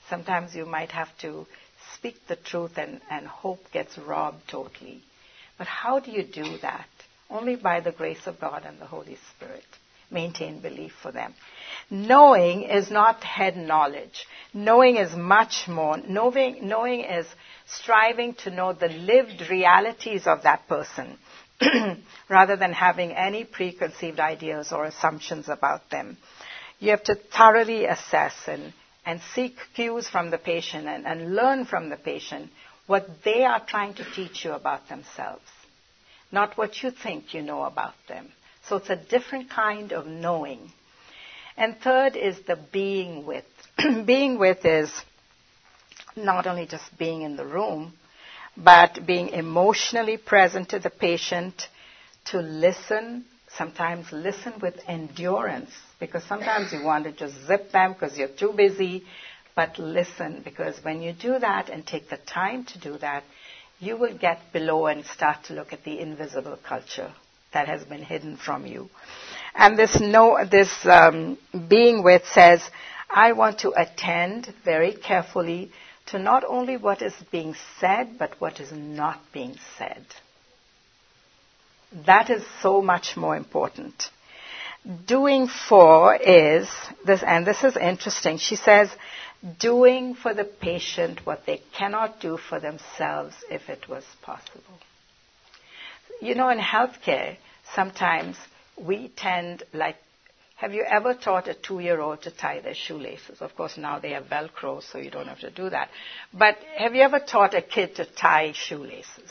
[0.08, 1.46] Sometimes you might have to
[1.94, 5.02] speak the truth and, and hope gets robbed totally.
[5.58, 6.88] But how do you do that?
[7.30, 9.66] Only by the grace of God and the Holy Spirit.
[10.10, 11.34] Maintain belief for them.
[11.90, 14.26] Knowing is not head knowledge.
[14.54, 15.98] Knowing is much more.
[15.98, 17.26] Knowing, knowing is
[17.66, 21.18] striving to know the lived realities of that person
[22.30, 26.16] rather than having any preconceived ideas or assumptions about them.
[26.78, 28.72] You have to thoroughly assess and,
[29.04, 32.50] and seek cues from the patient and, and learn from the patient
[32.86, 35.44] what they are trying to teach you about themselves,
[36.32, 38.28] not what you think you know about them.
[38.68, 40.70] So it's a different kind of knowing.
[41.56, 43.44] And third is the being with.
[44.04, 44.90] being with is
[46.14, 47.94] not only just being in the room,
[48.56, 51.68] but being emotionally present to the patient,
[52.26, 53.24] to listen,
[53.56, 58.52] sometimes listen with endurance, because sometimes you want to just zip them because you're too
[58.52, 59.04] busy,
[59.56, 63.24] but listen, because when you do that and take the time to do that,
[63.80, 67.12] you will get below and start to look at the invisible culture
[67.52, 68.88] that has been hidden from you.
[69.54, 72.62] And this no, this um, being with says,
[73.10, 75.72] I want to attend very carefully
[76.06, 80.04] to not only what is being said, but what is not being said.
[82.06, 84.10] That is so much more important.
[85.06, 86.68] Doing for is
[87.04, 88.38] this, and this is interesting.
[88.38, 88.90] She says,
[89.58, 94.78] doing for the patient what they cannot do for themselves if it was possible.
[96.20, 97.36] You know, in healthcare,
[97.74, 98.36] sometimes
[98.76, 99.96] we tend, like
[100.58, 103.40] have you ever taught a two year old to tie their shoelaces?
[103.40, 105.88] Of course, now they have Velcro, so you don't have to do that.
[106.34, 109.30] But have you ever taught a kid to tie shoelaces?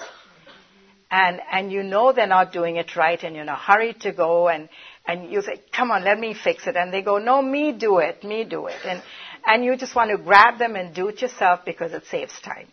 [1.11, 4.13] And, and you know they're not doing it right, and you're in a hurry to
[4.13, 4.69] go, and,
[5.05, 6.77] and you say, Come on, let me fix it.
[6.77, 8.79] And they go, No, me do it, me do it.
[8.85, 9.03] And,
[9.45, 12.67] and you just want to grab them and do it yourself because it saves time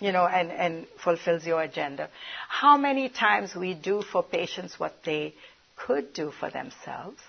[0.00, 2.08] you know, and, and fulfills your agenda.
[2.48, 5.34] How many times we do for patients what they
[5.76, 7.20] could do for themselves,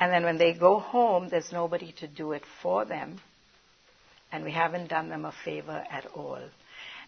[0.00, 3.20] and then when they go home, there's nobody to do it for them.
[4.32, 6.40] And we haven't done them a favor at all.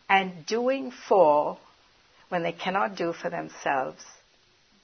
[0.09, 1.57] And doing for
[2.28, 4.03] when they cannot do for themselves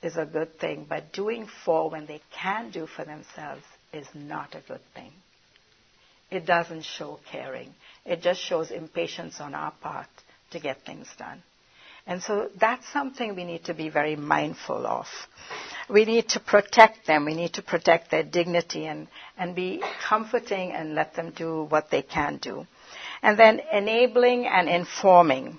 [0.02, 4.54] is a good thing, but doing for when they can do for themselves is not
[4.54, 5.12] a good thing.
[6.30, 7.74] It doesn't show caring.
[8.09, 10.09] It just shows impatience on our part
[10.50, 11.42] to get things done.
[12.06, 15.06] And so that's something we need to be very mindful of.
[15.90, 17.26] We need to protect them.
[17.26, 21.90] We need to protect their dignity and, and be comforting and let them do what
[21.90, 22.66] they can do.
[23.22, 25.59] And then enabling and informing.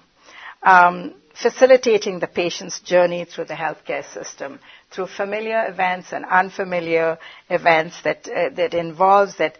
[0.63, 4.59] Um, facilitating the patient's journey through the healthcare system
[4.91, 7.17] through familiar events and unfamiliar
[7.49, 9.57] events that, uh, that involves that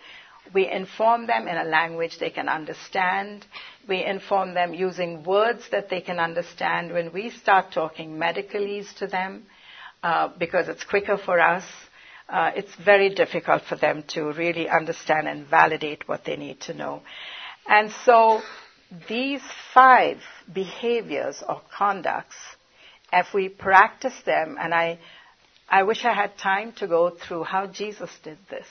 [0.54, 3.46] we inform them in a language they can understand.
[3.88, 6.92] We inform them using words that they can understand.
[6.92, 9.46] When we start talking medicalese to them,
[10.02, 11.64] uh, because it's quicker for us,
[12.30, 16.74] uh, it's very difficult for them to really understand and validate what they need to
[16.74, 17.02] know.
[17.68, 18.42] And so
[19.08, 19.42] these
[19.74, 20.18] five
[20.52, 22.36] behaviors or conducts,
[23.12, 25.00] if we practice them, and I,
[25.68, 28.66] I wish I had time to go through how Jesus did this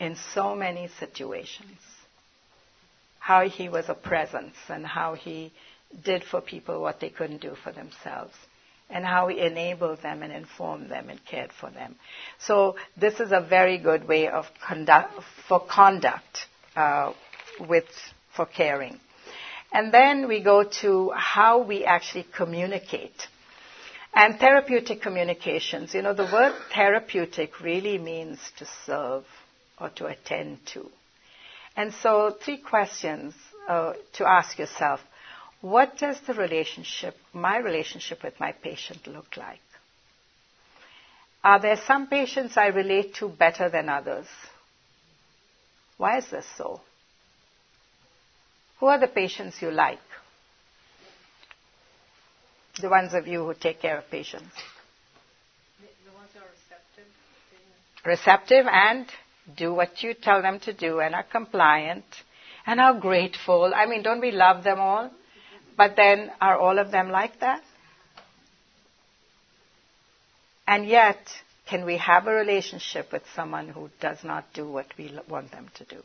[0.00, 1.78] in so many situations.
[3.18, 5.52] How he was a presence and how he
[6.04, 8.34] did for people what they couldn't do for themselves.
[8.88, 11.94] And how he enabled them and informed them and cared for them.
[12.40, 15.12] So this is a very good way of conduct,
[15.46, 16.38] for conduct
[16.74, 17.12] uh,
[17.68, 17.84] with
[18.34, 18.98] for caring.
[19.72, 23.28] And then we go to how we actually communicate.
[24.12, 25.94] And therapeutic communications.
[25.94, 29.24] You know, the word therapeutic really means to serve
[29.80, 30.88] or to attend to.
[31.76, 33.34] And so, three questions
[33.68, 35.00] uh, to ask yourself.
[35.60, 39.60] What does the relationship, my relationship with my patient look like?
[41.44, 44.26] Are there some patients I relate to better than others?
[45.96, 46.80] Why is this so?
[48.78, 49.98] Who are the patients you like?
[52.80, 54.54] The ones of you who take care of patients.
[56.04, 57.06] The ones who are receptive.
[58.06, 59.06] Receptive and
[59.56, 62.04] do what you tell them to do and are compliant
[62.66, 63.72] and are grateful.
[63.74, 65.10] I mean, don't we love them all?
[65.76, 67.62] But then, are all of them like that?
[70.66, 71.18] And yet,
[71.66, 75.68] can we have a relationship with someone who does not do what we want them
[75.76, 76.02] to do?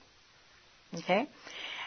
[1.00, 1.28] Okay?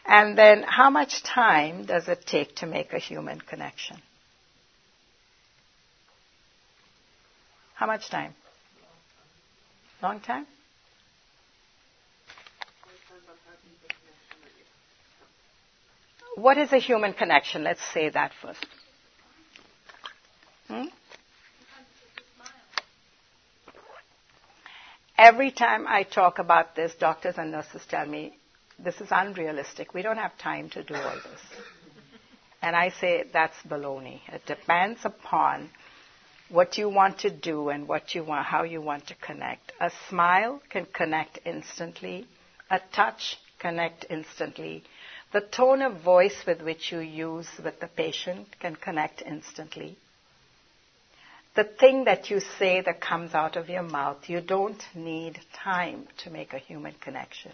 [0.04, 3.96] And then, how much time does it take to make a human connection?
[7.74, 8.34] How much time?
[10.02, 10.46] Long time?
[16.38, 17.64] What is a human connection?
[17.64, 18.64] Let's say that first.
[20.68, 20.84] Hmm?
[25.18, 28.36] Every time I talk about this, doctors and nurses tell me,
[28.78, 29.94] this is unrealistic.
[29.94, 31.40] We don't have time to do all this.
[32.62, 34.20] And I say, that's baloney.
[34.28, 35.70] It depends upon
[36.50, 39.72] what you want to do and what you want, how you want to connect.
[39.80, 42.28] A smile can connect instantly.
[42.70, 44.84] A touch connect instantly.
[45.30, 49.98] The tone of voice with which you use with the patient can connect instantly.
[51.54, 56.06] The thing that you say that comes out of your mouth, you don't need time
[56.18, 57.52] to make a human connection.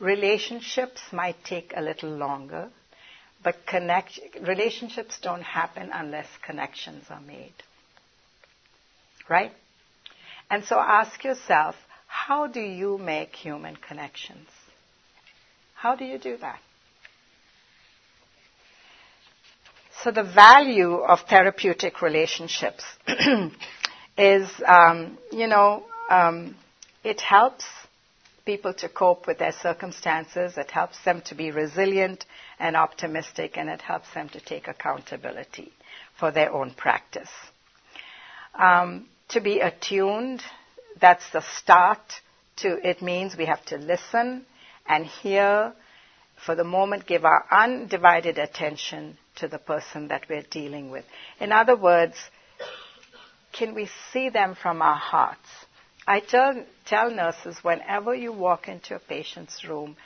[0.00, 2.70] Relationships might take a little longer,
[3.44, 7.54] but connect, relationships don't happen unless connections are made.
[9.28, 9.52] Right?
[10.50, 14.48] And so ask yourself, how do you make human connections?
[15.74, 16.60] How do you do that?
[20.04, 22.84] So the value of therapeutic relationships
[24.18, 26.56] is, um, you know, um,
[27.02, 27.64] it helps
[28.44, 30.58] people to cope with their circumstances.
[30.58, 32.26] It helps them to be resilient
[32.58, 35.72] and optimistic, and it helps them to take accountability
[36.20, 37.30] for their own practice.
[38.54, 40.42] Um, to be attuned,
[41.00, 42.20] that's the start
[42.56, 44.44] to it means we have to listen
[44.86, 45.72] and hear,
[46.44, 51.04] for the moment, give our undivided attention to the person that we're dealing with.
[51.40, 52.16] In other words,
[53.52, 55.48] can we see them from our hearts?
[56.06, 59.96] I tell, tell nurses whenever you walk into a patient's room,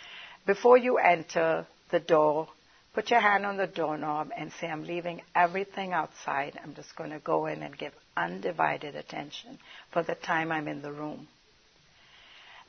[0.46, 2.48] before you enter the door,
[2.94, 6.58] put your hand on the doorknob and say, I'm leaving everything outside.
[6.62, 9.58] I'm just going to go in and give undivided attention
[9.92, 11.28] for the time I'm in the room.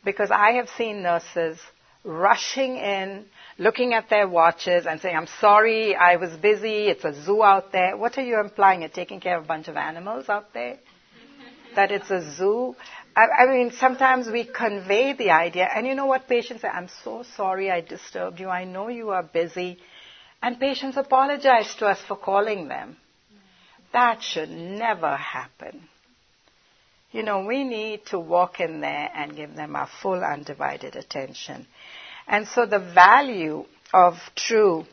[0.04, 1.60] Because I have seen nurses
[2.04, 3.26] rushing in,
[3.58, 7.72] looking at their watches and saying, I'm sorry, I was busy, it's a zoo out
[7.72, 7.98] there.
[7.98, 8.82] What are you implying?
[8.82, 10.78] You're taking care of a bunch of animals out there?
[11.76, 12.76] that it's a zoo?
[13.16, 16.70] I, I, mean, sometimes we convey the idea, and you know what patients say?
[16.70, 18.48] I'm so sorry I disturbed you.
[18.50, 19.78] I know you are busy.
[20.42, 22.96] And patients apologize to us for calling them.
[23.92, 25.90] That should never happen.
[27.12, 31.66] You know, we need to walk in there and give them our full undivided attention.
[32.28, 34.86] And so the value of true,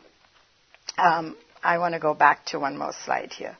[0.97, 3.55] um, I want to go back to one more slide here.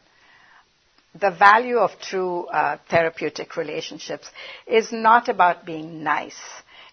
[1.19, 4.29] The value of true uh, therapeutic relationships
[4.65, 6.39] is not about being nice.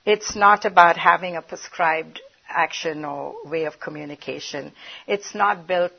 [0.05, 4.73] It's not about having a prescribed action or way of communication.
[5.07, 5.93] It's not built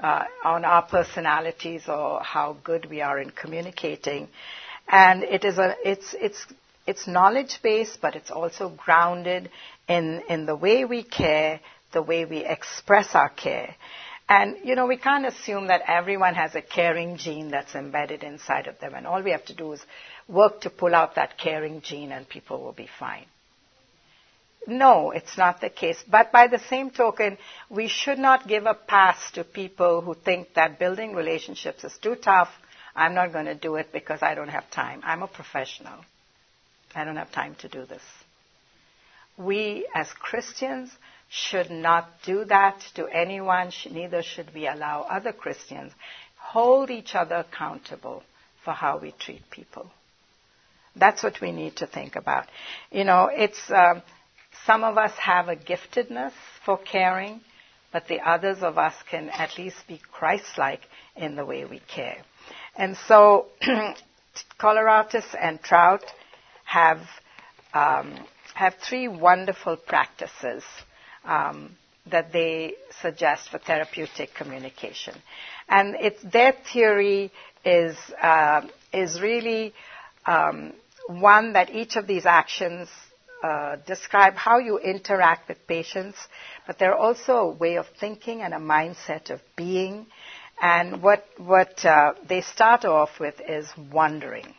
[0.00, 4.28] uh, on our personalities or how good we are in communicating.
[4.88, 6.46] And it is a, it's, it's,
[6.86, 9.50] it's knowledge based, but it's also grounded
[9.88, 11.60] in, in the way we care,
[11.92, 13.74] the way we express our care.
[14.28, 18.66] And, you know, we can't assume that everyone has a caring gene that's embedded inside
[18.66, 18.94] of them.
[18.94, 19.80] And all we have to do is
[20.28, 23.24] work to pull out that caring gene and people will be fine.
[24.66, 26.02] No, it's not the case.
[26.10, 27.38] But by the same token,
[27.70, 32.16] we should not give a pass to people who think that building relationships is too
[32.16, 32.50] tough.
[32.94, 35.00] I'm not going to do it because I don't have time.
[35.04, 36.00] I'm a professional.
[36.94, 38.02] I don't have time to do this.
[39.36, 40.90] We as Christians
[41.28, 45.92] should not do that to anyone, neither should we allow other Christians.
[46.38, 48.22] Hold each other accountable
[48.64, 49.90] for how we treat people.
[50.96, 52.46] That's what we need to think about.
[52.90, 53.70] You know, it's.
[53.70, 54.02] Um,
[54.66, 56.32] some of us have a giftedness
[56.64, 57.40] for caring,
[57.92, 60.82] but the others of us can at least be Christ like
[61.16, 62.18] in the way we care.
[62.78, 63.46] And so,
[64.60, 66.04] Koloroutis and Trout
[66.64, 67.00] have,
[67.74, 68.14] um,
[68.54, 70.62] have three wonderful practices
[71.24, 71.76] um,
[72.10, 75.14] that they suggest for therapeutic communication.
[75.68, 77.32] And it's, their theory
[77.64, 78.62] is, uh,
[78.92, 79.74] is really
[80.24, 80.72] um,
[81.08, 82.88] one that each of these actions
[83.42, 86.16] uh, describe how you interact with patients,
[86.66, 90.06] but they're also a way of thinking and a mindset of being.
[90.60, 94.54] And what, what uh, they start off with is wondering.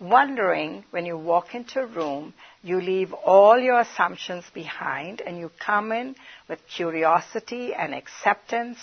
[0.00, 5.50] Wondering, when you walk into a room, you leave all your assumptions behind and you
[5.64, 6.14] come in
[6.48, 8.78] with curiosity and acceptance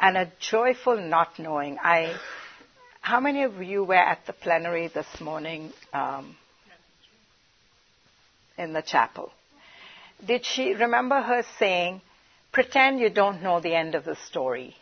[0.00, 1.78] and a joyful not knowing.
[1.82, 2.16] I,
[3.00, 5.72] how many of you were at the plenary this morning?
[5.92, 6.36] Um,
[8.58, 9.32] in the chapel.
[10.24, 12.00] Did she remember her saying,
[12.52, 14.76] pretend you don't know the end of the story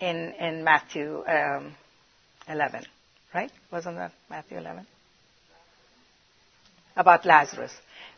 [0.00, 1.74] in, in Matthew um,
[2.48, 2.84] 11,
[3.34, 3.50] right?
[3.70, 4.86] Wasn't that Matthew 11?
[6.96, 7.72] About Lazarus.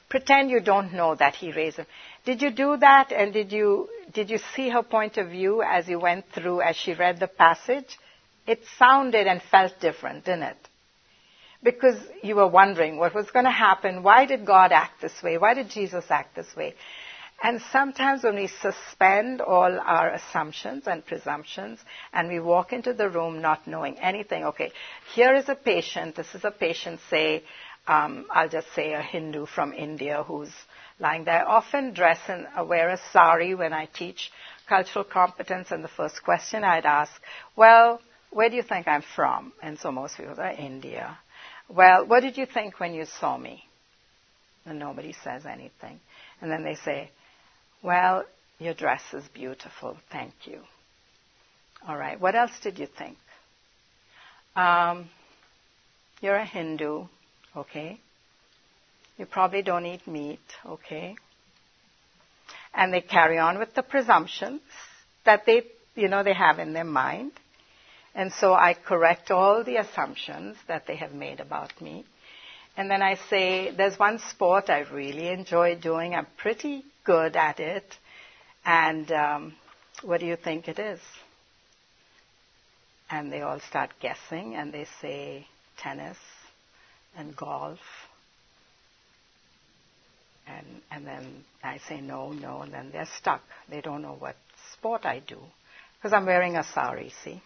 [0.09, 1.87] Pretend you don't know that he raised him.
[2.25, 5.89] Did you do that and did you, did you see her point of view as
[5.89, 7.99] you went through, as she read the passage?
[8.47, 10.57] It sounded and felt different, didn't it?
[11.63, 14.03] because you were wondering what was going to happen.
[14.03, 15.39] Why did God act this way?
[15.39, 16.75] Why did Jesus act this way?
[17.43, 21.79] And sometimes when we suspend all our assumptions and presumptions
[22.13, 24.73] and we walk into the room not knowing anything, okay,
[25.15, 27.43] here is a patient, this is a patient, say,
[27.87, 30.53] um, I'll just say a Hindu from India who's
[30.99, 31.49] lying there.
[31.49, 34.31] I often dress and wear a sari when I teach
[34.69, 37.11] cultural competence, and the first question I'd ask,
[37.57, 39.53] well, where do you think I'm from?
[39.63, 41.19] And so most people are India.
[41.69, 43.65] Well, what did you think when you saw me?
[44.67, 45.99] And nobody says anything.
[46.41, 47.11] And then they say,
[47.83, 48.25] Well,
[48.59, 49.97] your dress is beautiful.
[50.13, 50.61] Thank you.
[51.89, 52.21] All right.
[52.21, 53.17] What else did you think?
[54.55, 55.09] Um,
[56.21, 57.05] you're a Hindu.
[57.57, 57.99] Okay.
[59.17, 60.41] You probably don't eat meat.
[60.67, 61.17] Okay.
[62.75, 64.61] And they carry on with the presumptions
[65.25, 65.63] that they,
[65.95, 67.33] you know, they have in their mind.
[68.15, 72.05] And so I correct all the assumptions that they have made about me.
[72.77, 76.15] And then I say, there's one sport I really enjoy doing.
[76.15, 77.85] I'm pretty good at it.
[78.65, 79.55] And um,
[80.03, 81.01] what do you think it is?
[83.11, 85.47] And they all start guessing and they say
[85.79, 86.19] tennis
[87.17, 87.79] and golf.
[90.47, 93.43] And, and then I say no, no, and then they're stuck.
[93.69, 94.37] They don't know what
[94.73, 95.39] sport I do.
[95.97, 97.43] Because I'm wearing a sari, see?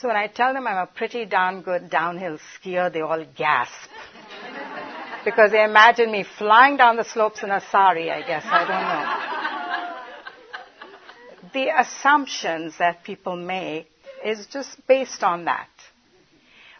[0.00, 3.72] So when I tell them I'm a pretty darn good downhill skier, they all gasp.
[5.26, 8.44] because they imagine me flying down the slopes in a sari, I guess.
[8.46, 8.86] I don't
[11.42, 11.52] know.
[11.52, 13.90] the assumptions that people make
[14.24, 15.68] is just based on that.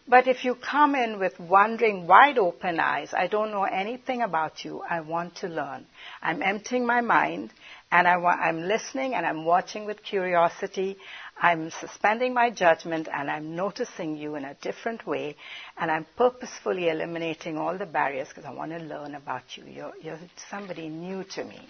[0.08, 4.64] But if you come in with wondering, wide open eyes, I don't know anything about
[4.64, 5.84] you, I want to learn.
[6.22, 7.52] I'm emptying my mind
[7.90, 10.98] and I am listening and I'm watching with curiosity.
[11.40, 15.36] I'm suspending my judgment and I'm noticing you in a different way
[15.76, 19.64] and I'm purposefully eliminating all the barriers because I want to learn about you.
[19.66, 20.18] You're, you're
[20.50, 21.60] somebody new to me.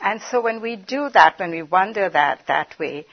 [0.00, 3.06] And so when we do that, when we wonder that that way,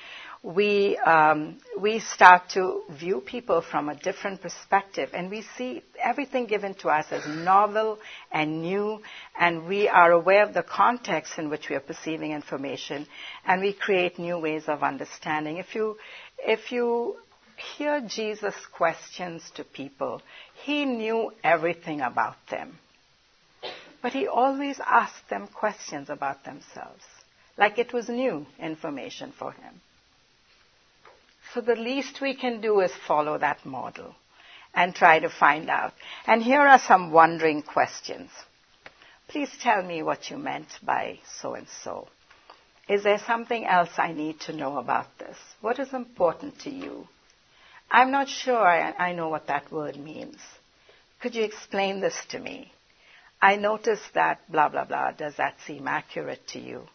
[0.43, 6.47] we, um, we start to view people from a different perspective and we see everything
[6.47, 7.99] given to us as novel
[8.31, 8.99] and new
[9.39, 13.05] and we are aware of the context in which we are perceiving information
[13.45, 15.57] and we create new ways of understanding.
[15.57, 15.97] If you,
[16.39, 17.17] if you
[17.77, 20.23] hear Jesus' questions to people,
[20.65, 22.79] he knew everything about them.
[24.01, 27.03] But he always asked them questions about themselves,
[27.59, 29.79] like it was new information for him.
[31.54, 34.16] So the least we can do is follow that model
[34.74, 35.93] and try to find out.
[36.26, 38.30] And here are some wondering questions.
[39.28, 42.08] Please tell me what you meant by so and so.
[42.88, 45.38] Is there something else I need to know about this?
[45.62, 47.08] What is important to you?
[47.89, 50.38] I'm not sure I, I know what that word means.
[51.22, 52.72] Could you explain this to me?
[53.41, 55.12] I noticed that blah, blah, blah.
[55.12, 56.88] Does that seem accurate to you?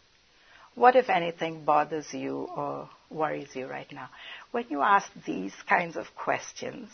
[0.75, 4.09] What, if anything, bothers you or worries you right now?
[4.57, 6.89] When you ask these kinds of questions,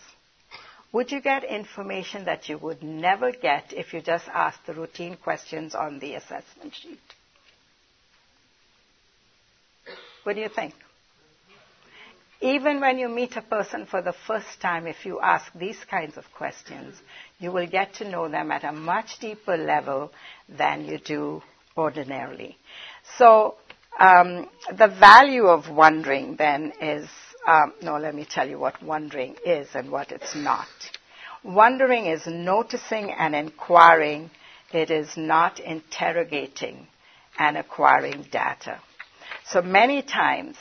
[0.92, 5.16] would you get information that you would never get if you just asked the routine
[5.16, 7.00] questions on the assessment sheet?
[10.24, 10.74] What do you think?
[12.42, 16.18] Even when you meet a person for the first time, if you ask these kinds
[16.18, 16.98] of questions,
[17.40, 20.12] you will get to know them at a much deeper level
[20.50, 21.42] than you do
[21.78, 22.58] ordinarily.
[23.18, 23.56] So,
[23.98, 27.08] um, the value of wondering then is
[27.48, 30.68] um, no, let me tell you what wondering is and what it's not.
[31.44, 34.32] Wondering is noticing and inquiring.
[34.72, 36.88] It is not interrogating
[37.38, 38.80] and acquiring data.
[39.48, 40.56] So many times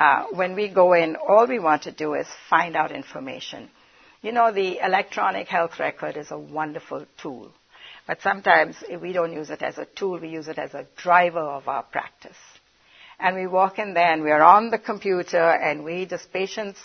[0.00, 3.70] uh, when we go in, all we want to do is find out information.
[4.20, 7.52] You know, the electronic health record is a wonderful tool,
[8.06, 11.40] but sometimes we don't use it as a tool, we use it as a driver
[11.40, 12.36] of our practice.
[13.20, 16.78] And we walk in there and we're on the computer and we, just patients,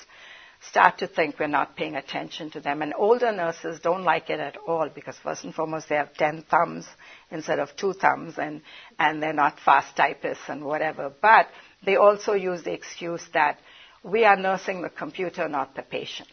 [0.70, 2.82] start to think we're not paying attention to them.
[2.82, 6.46] And older nurses don't like it at all because first and foremost they have 10
[6.50, 6.88] thumbs
[7.32, 8.62] instead of two thumbs and,
[8.98, 11.12] and they're not fast typists and whatever.
[11.22, 11.48] But
[11.86, 13.60] they also use the excuse that
[14.04, 16.30] we are nursing the computer, not the patient.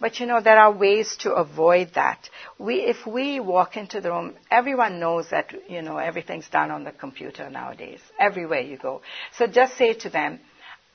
[0.00, 2.28] But you know, there are ways to avoid that.
[2.58, 6.84] We, if we walk into the room, everyone knows that, you know, everything's done on
[6.84, 9.02] the computer nowadays, everywhere you go.
[9.38, 10.40] So just say to them,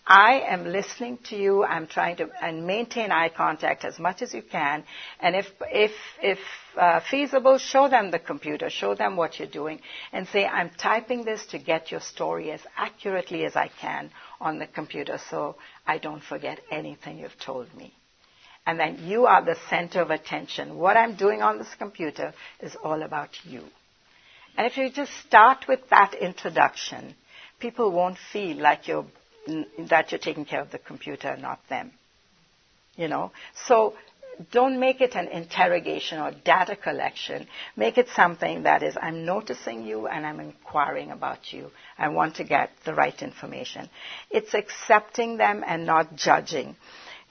[0.05, 1.63] I am listening to you.
[1.63, 4.83] I'm trying to and maintain eye contact as much as you can.
[5.19, 5.91] And if if
[6.21, 6.39] if
[6.75, 9.81] uh, feasible, show them the computer, show them what you're doing,
[10.11, 14.09] and say, "I'm typing this to get your story as accurately as I can
[14.41, 17.93] on the computer, so I don't forget anything you've told me."
[18.69, 20.77] And then you are the center of attention.
[20.77, 23.63] What I'm doing on this computer is all about you.
[24.55, 27.15] And if you just start with that introduction,
[27.59, 29.07] people won't feel like you're
[29.87, 31.89] that you're taking care of the computer, not them.
[32.95, 33.31] You know?
[33.65, 33.95] So
[34.51, 37.47] don't make it an interrogation or data collection.
[37.75, 41.71] Make it something that is, I'm noticing you and I'm inquiring about you.
[41.97, 43.89] I want to get the right information.
[44.29, 46.75] It's accepting them and not judging.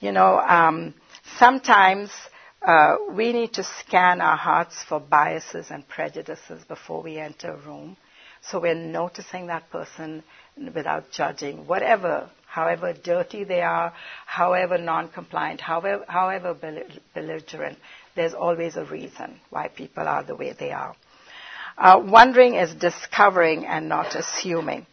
[0.01, 0.93] You know, um,
[1.37, 2.09] sometimes
[2.61, 7.57] uh, we need to scan our hearts for biases and prejudices before we enter a
[7.57, 7.95] room.
[8.41, 10.23] So we're noticing that person
[10.73, 13.93] without judging, whatever, however dirty they are,
[14.25, 16.53] however non-compliant, however, however
[17.13, 17.77] belligerent,
[18.15, 20.95] there's always a reason why people are the way they are.
[21.77, 24.85] Uh, wondering is discovering and not assuming.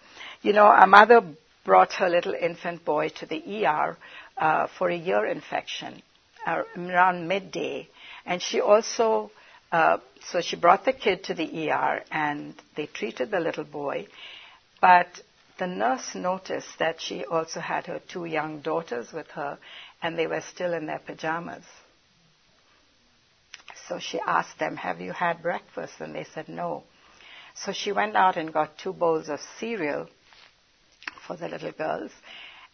[0.42, 1.20] You know, a mother
[1.64, 3.96] brought her little infant boy to the ER
[4.38, 6.00] uh, for a ear infection
[6.46, 7.88] around midday,
[8.24, 9.30] and she also
[9.72, 9.98] uh,
[10.30, 14.06] so she brought the kid to the ER and they treated the little boy,
[14.80, 15.08] but
[15.58, 19.58] the nurse noticed that she also had her two young daughters with her
[20.02, 21.64] and they were still in their pajamas.
[23.88, 25.94] So she asked them, Have you had breakfast?
[26.00, 26.82] And they said no.
[27.54, 30.08] So she went out and got two bowls of cereal
[31.26, 32.10] for the little girls.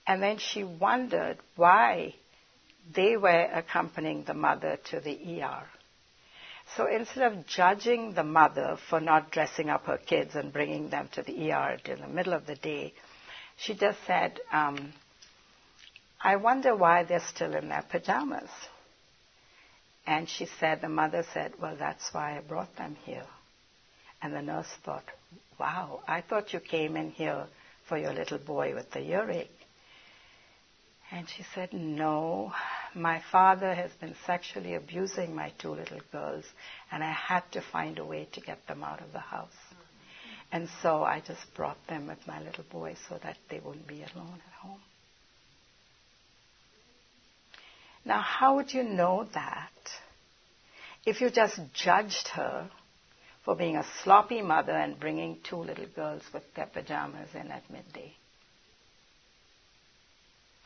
[0.06, 2.14] And then she wondered why
[2.94, 5.62] they were accompanying the mother to the ER.
[6.76, 11.08] So instead of judging the mother for not dressing up her kids and bringing them
[11.12, 12.94] to the ER in the middle of the day,
[13.56, 14.92] she just said, um,
[16.20, 18.50] I wonder why they're still in their pajamas.
[20.06, 23.26] And she said, the mother said, Well, that's why I brought them here.
[24.20, 25.04] And the nurse thought,
[25.58, 27.46] Wow, I thought you came in here
[27.88, 29.50] for your little boy with the earache.
[31.12, 32.52] And she said, No,
[32.94, 36.46] my father has been sexually abusing my two little girls,
[36.90, 39.52] and I had to find a way to get them out of the house.
[40.50, 44.02] And so I just brought them with my little boy so that they wouldn't be
[44.14, 44.80] alone at home.
[48.06, 49.70] Now, how would you know that
[51.04, 52.70] if you just judged her
[53.44, 57.70] for being a sloppy mother and bringing two little girls with their pajamas in at
[57.70, 58.14] midday?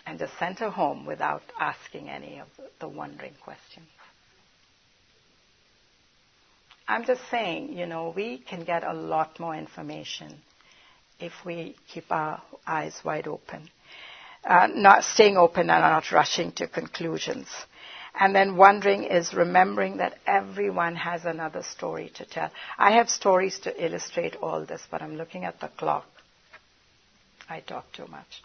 [0.07, 2.47] And just sent her home without asking any of
[2.81, 3.87] the wondering questions.
[6.89, 10.41] I'm just saying, you know, we can get a lot more information
[11.19, 13.69] if we keep our eyes wide open.
[14.45, 17.49] Uh, not staying open and not rushing to conclusions.
[18.19, 22.51] And then wondering is remembering that everyone has another story to tell.
[22.79, 26.07] I have stories to illustrate all this, but I'm looking at the clock.
[27.49, 28.43] I talk too much.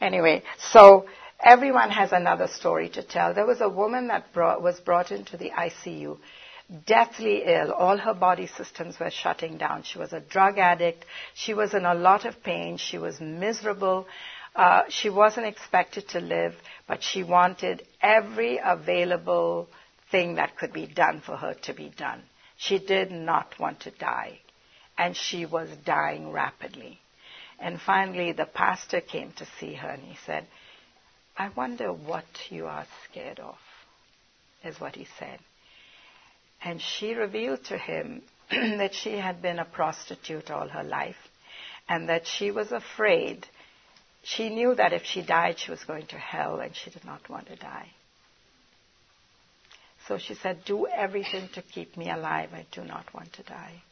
[0.00, 1.06] Anyway, so
[1.40, 3.34] everyone has another story to tell.
[3.34, 6.18] There was a woman that brought, was brought into the ICU
[6.86, 7.72] deathly ill.
[7.72, 9.82] All her body systems were shutting down.
[9.82, 11.04] She was a drug addict.
[11.34, 12.76] She was in a lot of pain.
[12.76, 14.06] She was miserable.
[14.54, 16.54] Uh, she wasn't expected to live,
[16.86, 19.68] but she wanted every available
[20.10, 22.22] thing that could be done for her to be done.
[22.56, 24.40] She did not want to die,
[24.96, 26.98] and she was dying rapidly.
[27.58, 30.46] And finally, the pastor came to see her and he said,
[31.36, 33.56] I wonder what you are scared of,
[34.64, 35.38] is what he said.
[36.62, 41.16] And she revealed to him that she had been a prostitute all her life
[41.88, 43.46] and that she was afraid.
[44.22, 47.28] She knew that if she died, she was going to hell and she did not
[47.28, 47.88] want to die.
[50.06, 52.50] So she said, Do everything to keep me alive.
[52.52, 53.82] I do not want to die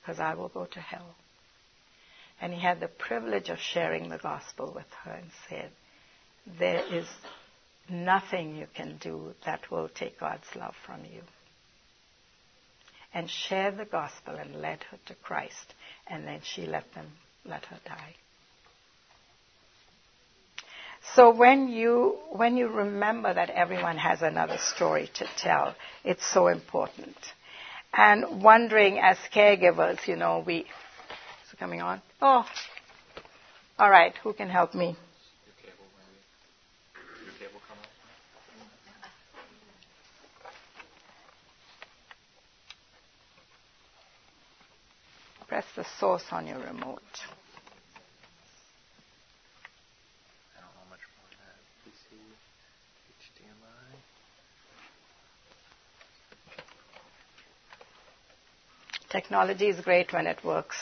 [0.00, 1.14] because I will go to hell.
[2.40, 5.70] And he had the privilege of sharing the gospel with her and said,
[6.58, 7.06] There is
[7.88, 11.22] nothing you can do that will take God's love from you
[13.14, 15.74] and share the gospel and led her to Christ.
[16.06, 17.06] And then she let them
[17.46, 18.14] let her die.
[21.14, 25.74] So when you when you remember that everyone has another story to tell,
[26.04, 27.16] it's so important.
[27.94, 30.66] And wondering as caregivers, you know, we
[31.58, 32.00] coming on?
[32.20, 32.44] Oh.
[33.78, 34.96] All right, who can help me?
[45.48, 47.00] Press the source on your remote.
[50.52, 51.60] I don't know much more that.
[51.86, 52.18] PC,
[53.22, 53.94] HDMI.
[59.08, 60.76] Technology is great when it works.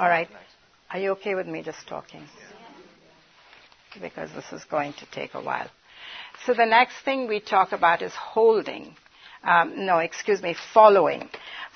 [0.00, 0.28] All right.
[0.90, 2.22] Are you okay with me just talking?
[4.00, 5.68] Because this is going to take a while.
[6.46, 8.96] So the next thing we talk about is holding
[9.44, 11.28] um, no, excuse me, following.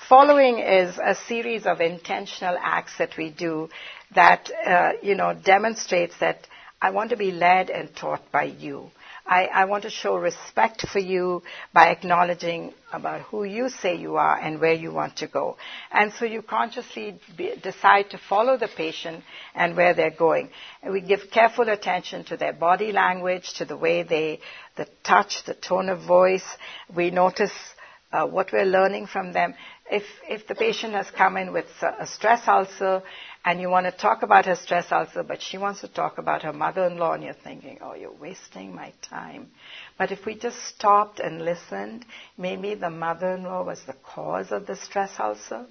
[0.09, 3.69] Following is a series of intentional acts that we do
[4.13, 6.47] that, uh, you know, demonstrates that
[6.81, 8.91] I want to be led and taught by you.
[9.27, 11.41] I, I, want to show respect for you
[11.73, 15.57] by acknowledging about who you say you are and where you want to go.
[15.91, 19.23] And so you consciously be, decide to follow the patient
[19.55, 20.51] and where they're going.
[20.83, 24.41] And we give careful attention to their body language, to the way they,
[24.75, 26.45] the touch, the tone of voice.
[26.95, 27.53] We notice
[28.11, 29.55] uh, what we're learning from them.
[29.89, 33.03] If, if the patient has come in with a stress ulcer
[33.45, 36.41] and you want to talk about her stress ulcer, but she wants to talk about
[36.41, 39.51] her mother-in-law, and you're thinking, oh, you're wasting my time.
[39.99, 42.05] But if we just stopped and listened,
[42.39, 45.67] maybe the mother-in-law was the cause of the stress ulcer.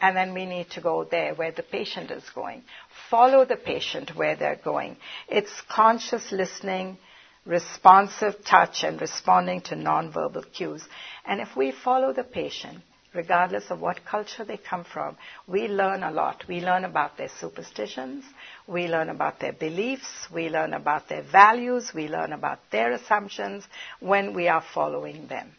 [0.00, 2.62] And then we need to go there where the patient is going.
[3.10, 4.96] Follow the patient where they're going.
[5.28, 6.96] It's conscious listening,
[7.44, 10.82] responsive touch, and responding to nonverbal cues.
[11.26, 12.78] And if we follow the patient,
[13.14, 16.44] regardless of what culture they come from, we learn a lot.
[16.48, 18.24] We learn about their superstitions,
[18.66, 23.64] we learn about their beliefs, we learn about their values, we learn about their assumptions
[24.00, 25.52] when we are following them.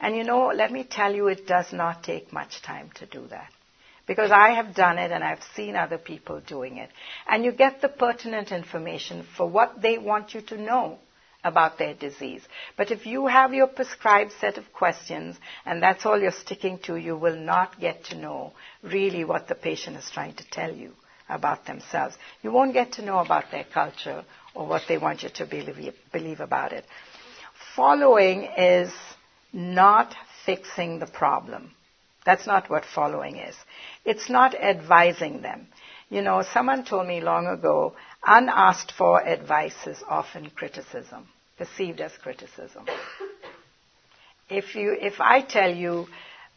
[0.00, 3.26] And you know, let me tell you, it does not take much time to do
[3.28, 3.50] that.
[4.06, 6.90] Because I have done it and I've seen other people doing it.
[7.26, 10.98] And you get the pertinent information for what they want you to know
[11.44, 12.42] about their disease.
[12.76, 15.36] But if you have your prescribed set of questions
[15.66, 19.54] and that's all you're sticking to, you will not get to know really what the
[19.54, 20.92] patient is trying to tell you
[21.28, 22.16] about themselves.
[22.42, 24.24] You won't get to know about their culture
[24.54, 26.86] or what they want you to believe, believe about it.
[27.76, 28.90] Following is
[29.52, 30.14] not
[30.46, 31.72] fixing the problem.
[32.24, 33.54] That's not what following is.
[34.04, 35.66] It's not advising them.
[36.08, 37.94] You know, someone told me long ago,
[38.26, 42.86] unasked for advice is often criticism perceived as criticism.
[44.48, 46.06] If you, if I tell you,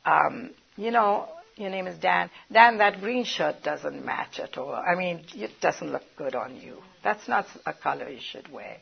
[0.05, 2.29] um, you know, your name is Dan.
[2.51, 4.73] Dan, that green shirt doesn't match at all.
[4.73, 6.77] I mean, it doesn't look good on you.
[7.03, 8.77] That's not a color you should wear.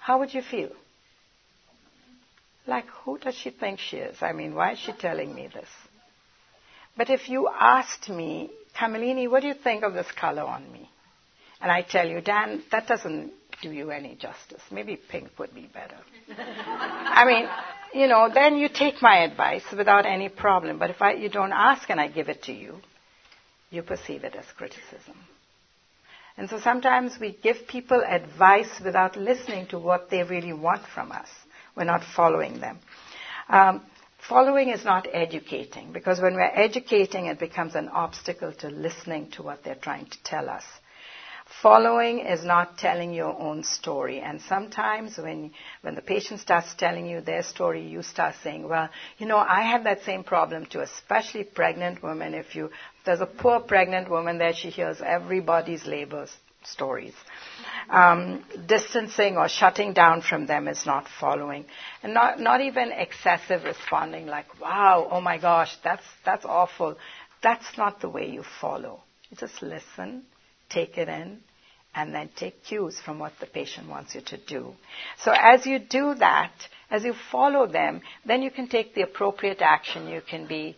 [0.00, 0.70] How would you feel?
[2.66, 4.16] Like, who does she think she is?
[4.20, 5.68] I mean, why is she telling me this?
[6.96, 10.88] But if you asked me, Kamalini, what do you think of this color on me?
[11.60, 13.32] And I tell you, Dan, that doesn't
[13.62, 14.60] do you any justice.
[14.70, 15.96] Maybe pink would be better.
[16.38, 17.48] I mean,
[17.94, 20.78] you know, then you take my advice without any problem.
[20.78, 22.80] But if I, you don't ask and I give it to you,
[23.70, 25.16] you perceive it as criticism.
[26.36, 31.12] And so sometimes we give people advice without listening to what they really want from
[31.12, 31.28] us.
[31.76, 32.78] We're not following them.
[33.48, 33.82] Um,
[34.28, 39.42] following is not educating because when we're educating, it becomes an obstacle to listening to
[39.42, 40.64] what they're trying to tell us.
[41.60, 44.20] Following is not telling your own story.
[44.20, 48.88] And sometimes when, when the patient starts telling you their story, you start saying, well,
[49.18, 52.34] you know, I have that same problem too, especially pregnant women.
[52.34, 56.26] If you, if there's a poor pregnant woman there, she hears everybody's labor
[56.64, 57.14] stories.
[57.90, 61.66] Um, distancing or shutting down from them is not following.
[62.02, 66.96] And not, not even excessive responding like, wow, oh my gosh, that's, that's awful.
[67.42, 69.02] That's not the way you follow.
[69.30, 70.24] You just listen
[70.72, 71.38] take it in,
[71.94, 74.74] and then take cues from what the patient wants you to do.
[75.18, 76.52] So as you do that,
[76.90, 80.08] as you follow them, then you can take the appropriate action.
[80.08, 80.76] You can be,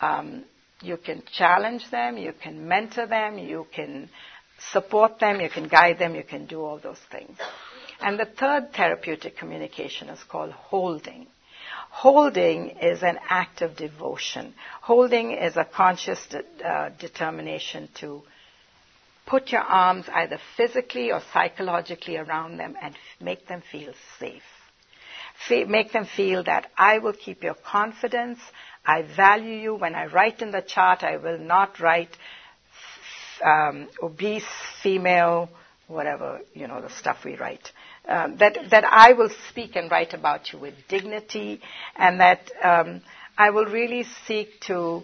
[0.00, 0.44] um,
[0.80, 4.08] you can challenge them, you can mentor them, you can
[4.72, 7.36] support them, you can guide them, you can do all those things.
[8.00, 11.26] And the third therapeutic communication is called holding.
[11.90, 14.54] Holding is an act of devotion.
[14.82, 18.22] Holding is a conscious de- uh, determination to
[19.26, 24.42] put your arms either physically or psychologically around them and make them feel safe.
[25.68, 28.38] make them feel that I will keep your confidence.
[28.84, 29.74] I value you.
[29.74, 32.16] When I write in the chart, I will not write
[33.44, 34.44] um, obese
[34.82, 35.48] female,
[35.88, 37.70] whatever, you know, the stuff we write.
[38.06, 41.60] Um, that, that I will speak and write about you with dignity
[41.96, 43.02] and that um,
[43.38, 45.02] I will really seek to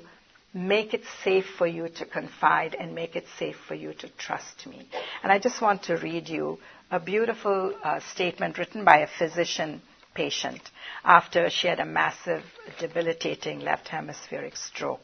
[0.52, 4.66] make it safe for you to confide and make it safe for you to trust
[4.66, 4.88] me.
[5.22, 6.58] And I just want to read you
[6.90, 9.80] a beautiful uh, statement written by a physician
[10.14, 10.60] patient
[11.04, 12.42] after she had a massive,
[12.80, 15.00] debilitating left hemispheric stroke.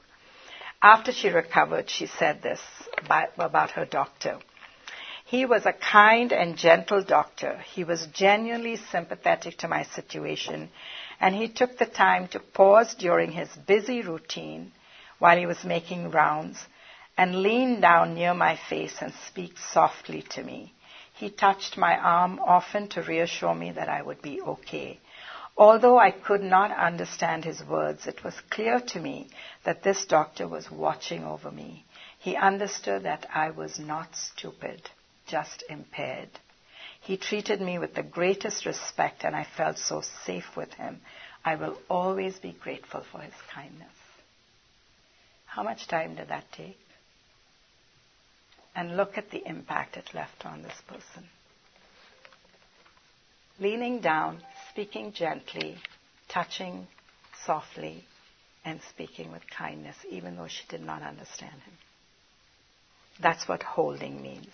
[0.82, 2.60] After she recovered, she said this
[3.08, 4.38] by, about her doctor.
[5.24, 7.58] He was a kind and gentle doctor.
[7.74, 10.70] He was genuinely sympathetic to my situation,
[11.20, 14.72] and he took the time to pause during his busy routine
[15.18, 16.58] while he was making rounds
[17.16, 20.72] and leaned down near my face and speak softly to me.
[21.14, 25.00] He touched my arm often to reassure me that I would be okay.
[25.56, 29.30] Although I could not understand his words, it was clear to me
[29.64, 31.86] that this doctor was watching over me.
[32.18, 34.90] He understood that I was not stupid,
[35.26, 36.28] just impaired.
[37.00, 41.00] He treated me with the greatest respect and I felt so safe with him.
[41.42, 43.95] I will always be grateful for his kindness.
[45.56, 46.78] How much time did that take?
[48.74, 51.26] And look at the impact it left on this person.
[53.58, 55.78] Leaning down, speaking gently,
[56.28, 56.86] touching
[57.46, 58.04] softly,
[58.66, 61.72] and speaking with kindness, even though she did not understand him.
[63.22, 64.52] That's what holding means.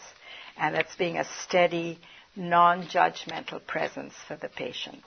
[0.57, 1.99] And that's being a steady,
[2.37, 5.03] non judgmental presence for the patient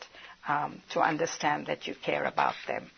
[0.46, 2.92] um, to understand that you care about them.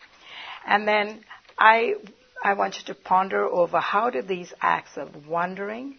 [0.66, 1.20] And then
[1.56, 1.94] I
[2.42, 5.96] I want you to ponder over how do these acts of wondering,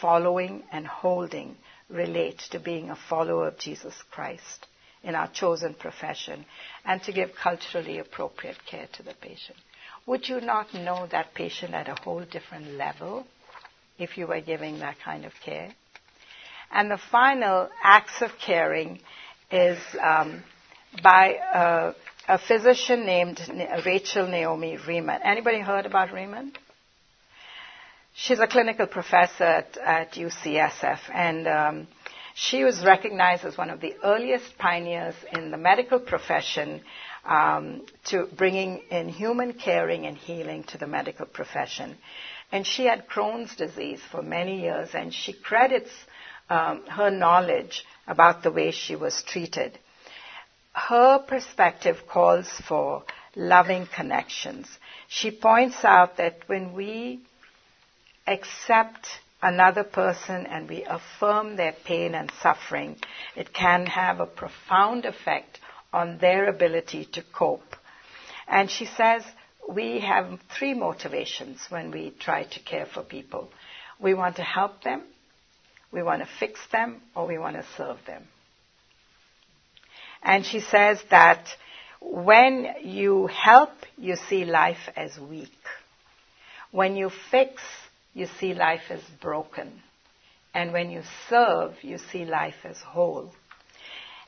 [0.00, 1.56] following, and holding
[1.88, 4.66] relate to being a follower of Jesus Christ
[5.02, 6.44] in our chosen profession
[6.84, 9.58] and to give culturally appropriate care to the patient.
[10.06, 13.26] Would you not know that patient at a whole different level
[13.98, 15.72] if you were giving that kind of care?
[16.70, 19.00] And the final acts of caring
[19.50, 20.42] is um,
[21.02, 21.92] by uh,
[22.28, 23.40] a physician named
[23.84, 25.20] Rachel Naomi Remen.
[25.24, 26.52] Anybody heard about Remen?
[28.14, 31.88] She's a clinical professor at, at UCSF, and um,
[32.34, 36.82] she was recognized as one of the earliest pioneers in the medical profession
[37.24, 41.96] um, to bringing in human caring and healing to the medical profession.
[42.52, 45.90] And she had Crohn's disease for many years, and she credits
[46.50, 49.78] um, her knowledge about the way she was treated
[50.74, 53.04] her perspective calls for
[53.34, 54.66] loving connections.
[55.08, 57.20] She points out that when we
[58.26, 59.06] accept
[59.42, 62.96] another person and we affirm their pain and suffering,
[63.36, 65.58] it can have a profound effect
[65.92, 67.76] on their ability to cope.
[68.48, 69.22] And she says,
[69.68, 73.50] we have three motivations when we try to care for people.
[74.00, 75.02] We want to help them,
[75.92, 78.24] we want to fix them, or we want to serve them.
[80.22, 81.48] And she says that
[82.00, 85.50] when you help, you see life as weak.
[86.70, 87.62] When you fix,
[88.14, 89.82] you see life as broken.
[90.54, 93.32] And when you serve, you see life as whole.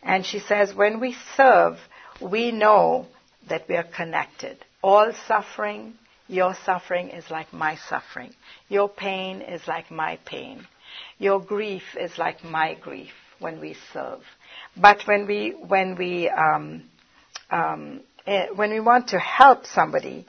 [0.02, 1.78] And she says, when we serve,
[2.20, 3.06] we know
[3.48, 4.58] that we are connected.
[4.82, 5.94] All suffering,
[6.28, 8.34] your suffering is like my suffering.
[8.68, 10.66] Your pain is like my pain.
[11.18, 13.12] Your grief is like my grief
[13.44, 14.22] when we serve.
[14.76, 16.82] But when we, when we, um,
[17.50, 20.26] um, eh, when we want to help somebody,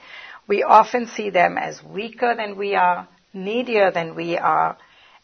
[0.47, 4.78] we often see them as weaker than we are, needier than we are,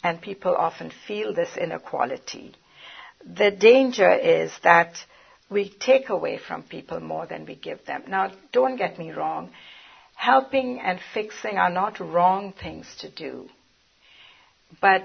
[0.03, 2.53] and people often feel this inequality.
[3.23, 4.95] The danger is that
[5.49, 8.03] we take away from people more than we give them.
[8.07, 9.51] Now, don't get me wrong.
[10.15, 13.49] Helping and fixing are not wrong things to do.
[14.79, 15.03] But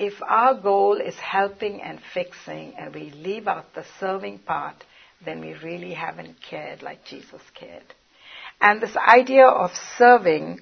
[0.00, 4.82] if our goal is helping and fixing and we leave out the serving part,
[5.22, 7.84] then we really haven't cared like Jesus cared.
[8.62, 10.60] And this idea of serving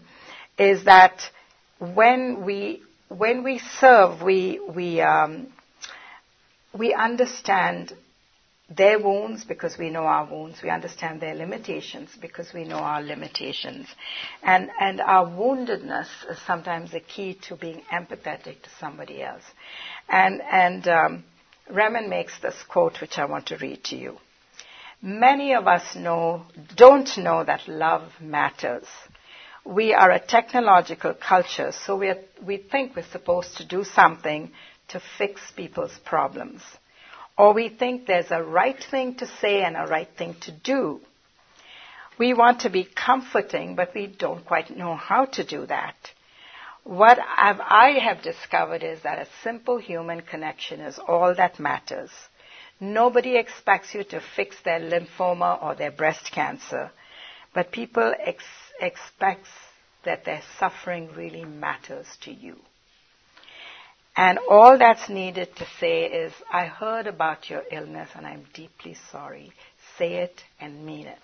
[0.59, 1.23] is that
[1.79, 5.53] when we when we serve, we we um,
[6.77, 7.93] we understand
[8.69, 10.63] their wounds because we know our wounds.
[10.63, 13.87] We understand their limitations because we know our limitations.
[14.43, 19.45] And, and our woundedness is sometimes the key to being empathetic to somebody else.
[20.09, 21.25] And, and um,
[21.71, 24.19] Remen makes this quote which I want to read to you.
[25.01, 26.45] Many of us know,
[26.77, 28.87] don't know that love matters.
[29.65, 34.51] We are a technological culture, so we, are, we think we're supposed to do something
[34.89, 36.63] to fix people's problems
[37.39, 41.01] or we think there's a right thing to say and a right thing to do.
[42.19, 45.95] We want to be comforting, but we don't quite know how to do that.
[46.83, 52.11] What I've, I have discovered is that a simple human connection is all that matters.
[52.81, 56.91] Nobody expects you to fix their lymphoma or their breast cancer,
[57.55, 58.45] but people ex-
[58.81, 59.47] expect
[60.05, 62.57] that their suffering really matters to you.
[64.19, 68.97] And all that's needed to say is, I heard about your illness and I'm deeply
[69.13, 69.53] sorry.
[69.97, 71.19] Say it and mean it.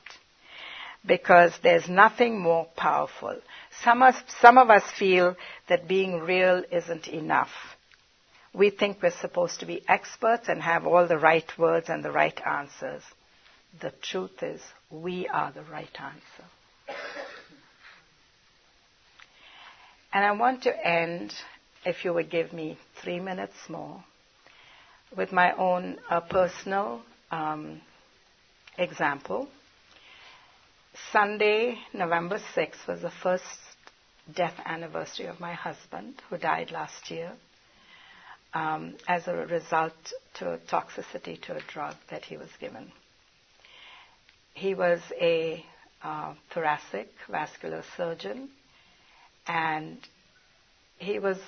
[1.05, 3.37] Because there's nothing more powerful.
[3.83, 5.35] Some of, some of us feel
[5.69, 7.51] that being real isn't enough.
[8.55, 12.13] We think we're supposed to be experts and have all the right words and the
[12.13, 13.03] right answers.
[13.81, 16.49] The truth is, we are the right answer.
[20.13, 21.35] And I want to end
[21.85, 24.03] if you would give me three minutes more
[25.17, 27.81] with my own uh, personal um,
[28.79, 29.49] example.
[31.13, 33.45] Sunday, November 6th, was the first
[34.35, 37.33] death anniversary of my husband, who died last year
[38.55, 39.93] um, as a result
[40.35, 42.91] to toxicity to a drug that he was given.
[44.55, 45.65] He was a
[46.03, 48.49] uh, thoracic vascular surgeon,
[49.47, 49.99] and
[51.05, 51.39] he was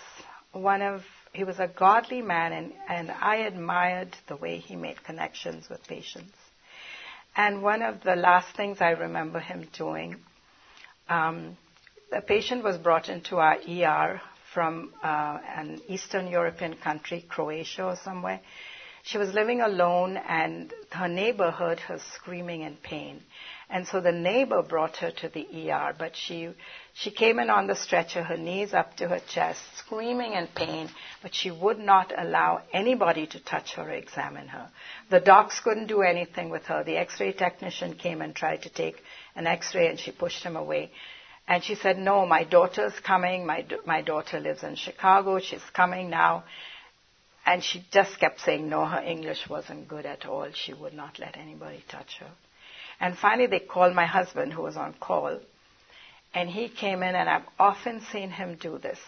[0.52, 1.02] one of
[1.32, 5.86] he was a godly man and, and I admired the way he made connections with
[5.86, 6.34] patients.
[7.36, 10.16] And one of the last things I remember him doing,
[11.11, 11.59] um,
[12.11, 14.20] the patient was brought into our ER
[14.54, 18.40] from uh, an Eastern European country, Croatia or somewhere.
[19.07, 23.22] She was living alone and her neighbor heard her screaming in pain.
[23.70, 26.50] And so the neighbor brought her to the ER, but she,
[26.92, 30.90] she came in on the stretcher, her knees up to her chest, screaming in pain,
[31.22, 34.68] but she would not allow anybody to touch her or examine her.
[35.09, 36.82] The docs couldn't do anything with her.
[36.82, 39.00] The x-ray technician came and tried to take
[39.36, 40.90] an x-ray and she pushed him away.
[41.46, 43.46] And she said, no, my daughter's coming.
[43.46, 45.38] My, my daughter lives in Chicago.
[45.38, 46.42] She's coming now.
[47.47, 50.49] And she just kept saying no, her English wasn't good at all.
[50.53, 52.30] She would not let anybody touch her.
[52.99, 55.38] And finally, they called my husband, who was on call,
[56.34, 58.99] and he came in, and I've often seen him do this.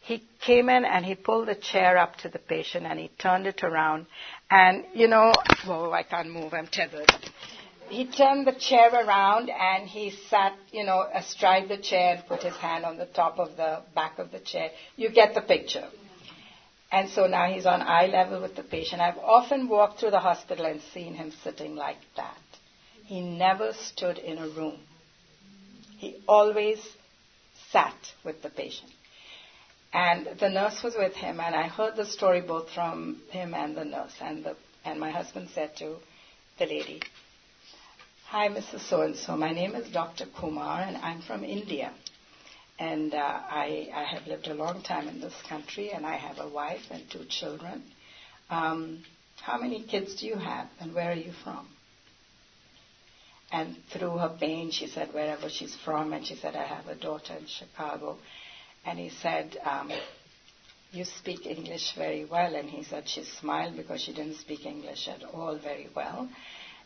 [0.00, 3.46] He came in and he pulled the chair up to the patient and he turned
[3.46, 4.04] it around.
[4.50, 5.32] And, you know,
[5.64, 7.10] whoa, I can't move, I'm tethered.
[7.88, 12.42] He turned the chair around and he sat, you know, astride the chair and put
[12.42, 14.70] his hand on the top of the back of the chair.
[14.96, 15.88] You get the picture.
[16.92, 19.00] And so now he's on eye level with the patient.
[19.00, 22.38] I've often walked through the hospital and seen him sitting like that.
[23.06, 24.78] He never stood in a room.
[25.98, 26.78] He always
[27.70, 28.90] sat with the patient.
[29.92, 33.76] And the nurse was with him, and I heard the story both from him and
[33.76, 34.14] the nurse.
[34.20, 35.96] And, the, and my husband said to
[36.58, 37.00] the lady,
[38.26, 38.88] Hi, Mrs.
[38.88, 39.36] So and so.
[39.36, 40.26] My name is Dr.
[40.26, 41.92] Kumar, and I'm from India.
[42.78, 46.38] And uh, I, I have lived a long time in this country, and I have
[46.38, 47.84] a wife and two children.
[48.50, 49.04] Um,
[49.40, 51.68] how many kids do you have, and where are you from?
[53.52, 56.96] And through her pain, she said wherever she's from, and she said, I have a
[56.96, 58.18] daughter in Chicago.
[58.84, 59.92] And he said, um,
[60.90, 62.56] You speak English very well.
[62.56, 66.28] And he said she smiled because she didn't speak English at all very well.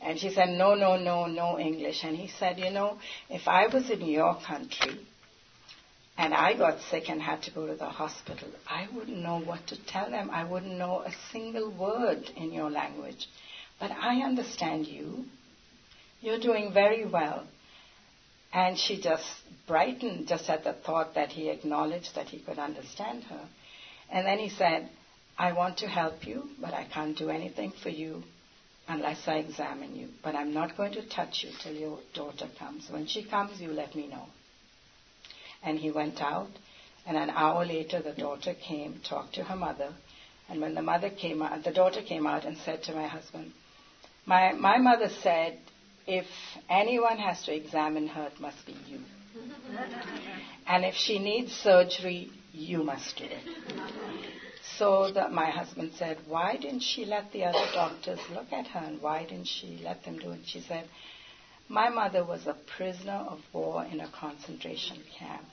[0.03, 2.05] And she said, No, no, no, no English.
[2.05, 2.99] And he said, You know,
[3.31, 5.07] if I was in your country
[6.19, 9.65] and I got sick and had to go to the hospital, I wouldn't know what
[9.69, 10.31] to tell them.
[10.31, 13.29] I wouldn't know a single word in your language.
[13.79, 15.27] But I understand you.
[16.21, 17.47] You're doing very well.
[18.53, 19.27] And she just
[19.69, 23.49] brightened just at the thought that he acknowledged that he could understand her.
[24.11, 24.91] And then he said,
[25.39, 28.25] I want to help you, but I can't do anything for you
[28.89, 30.09] unless I examine you.
[30.25, 32.89] But I'm not going to touch you till your daughter comes.
[32.91, 34.27] When she comes, you let me know.
[35.63, 36.51] And he went out,
[37.07, 39.93] and an hour later, the daughter came, talked to her mother,
[40.49, 43.53] and when the mother came out, the daughter came out and said to my husband,
[44.25, 45.59] my, my mother said
[46.07, 46.27] if
[46.71, 49.01] anyone has to examine her, it must be you.
[50.67, 53.43] and if she needs surgery, you must do it.
[54.79, 58.81] So the, my husband said, Why didn't she let the other doctors look at her
[58.81, 60.41] and why didn't she let them do it?
[60.47, 60.89] She said,
[61.69, 65.47] My mother was a prisoner of war in a concentration camp.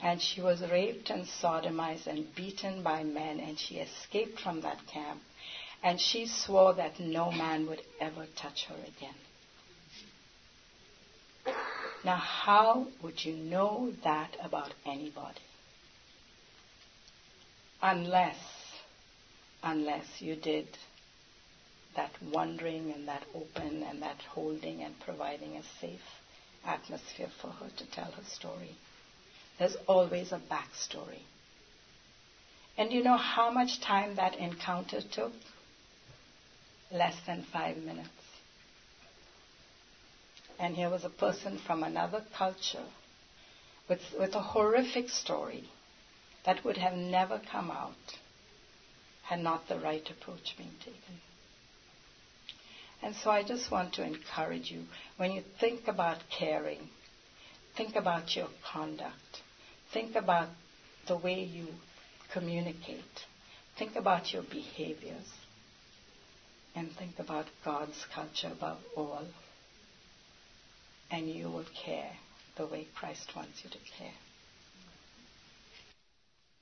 [0.00, 4.86] And she was raped and sodomized and beaten by men, and she escaped from that
[4.86, 5.22] camp.
[5.82, 9.14] And she swore that no man would ever touch her again.
[12.04, 15.40] Now, how would you know that about anybody?
[17.82, 18.38] Unless,
[19.62, 20.68] unless you did
[21.96, 26.00] that wondering and that open and that holding and providing a safe
[26.64, 28.76] atmosphere for her to tell her story.
[29.58, 31.22] There's always a backstory.
[32.78, 35.32] And you know how much time that encounter took?
[36.92, 38.10] Less than five minutes.
[40.58, 42.86] And here was a person from another culture
[43.88, 45.68] with, with a horrific story
[46.44, 47.94] that would have never come out
[49.22, 51.20] had not the right approach been taken.
[53.02, 54.82] And so I just want to encourage you
[55.16, 56.88] when you think about caring,
[57.76, 59.42] think about your conduct,
[59.92, 60.48] think about
[61.06, 61.66] the way you
[62.32, 63.04] communicate,
[63.78, 65.28] think about your behaviors,
[66.74, 69.24] and think about God's culture above all
[71.10, 72.10] and you will care
[72.56, 74.18] the way Christ wants you to care.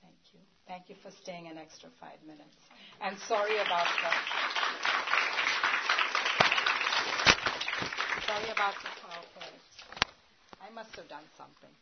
[0.03, 0.41] Thank you.
[0.69, 2.55] Thank you for staying an extra five minutes.
[3.01, 3.87] And sorry about
[8.27, 9.61] the sorry about the PowerPoint.
[10.61, 11.75] I must have done something.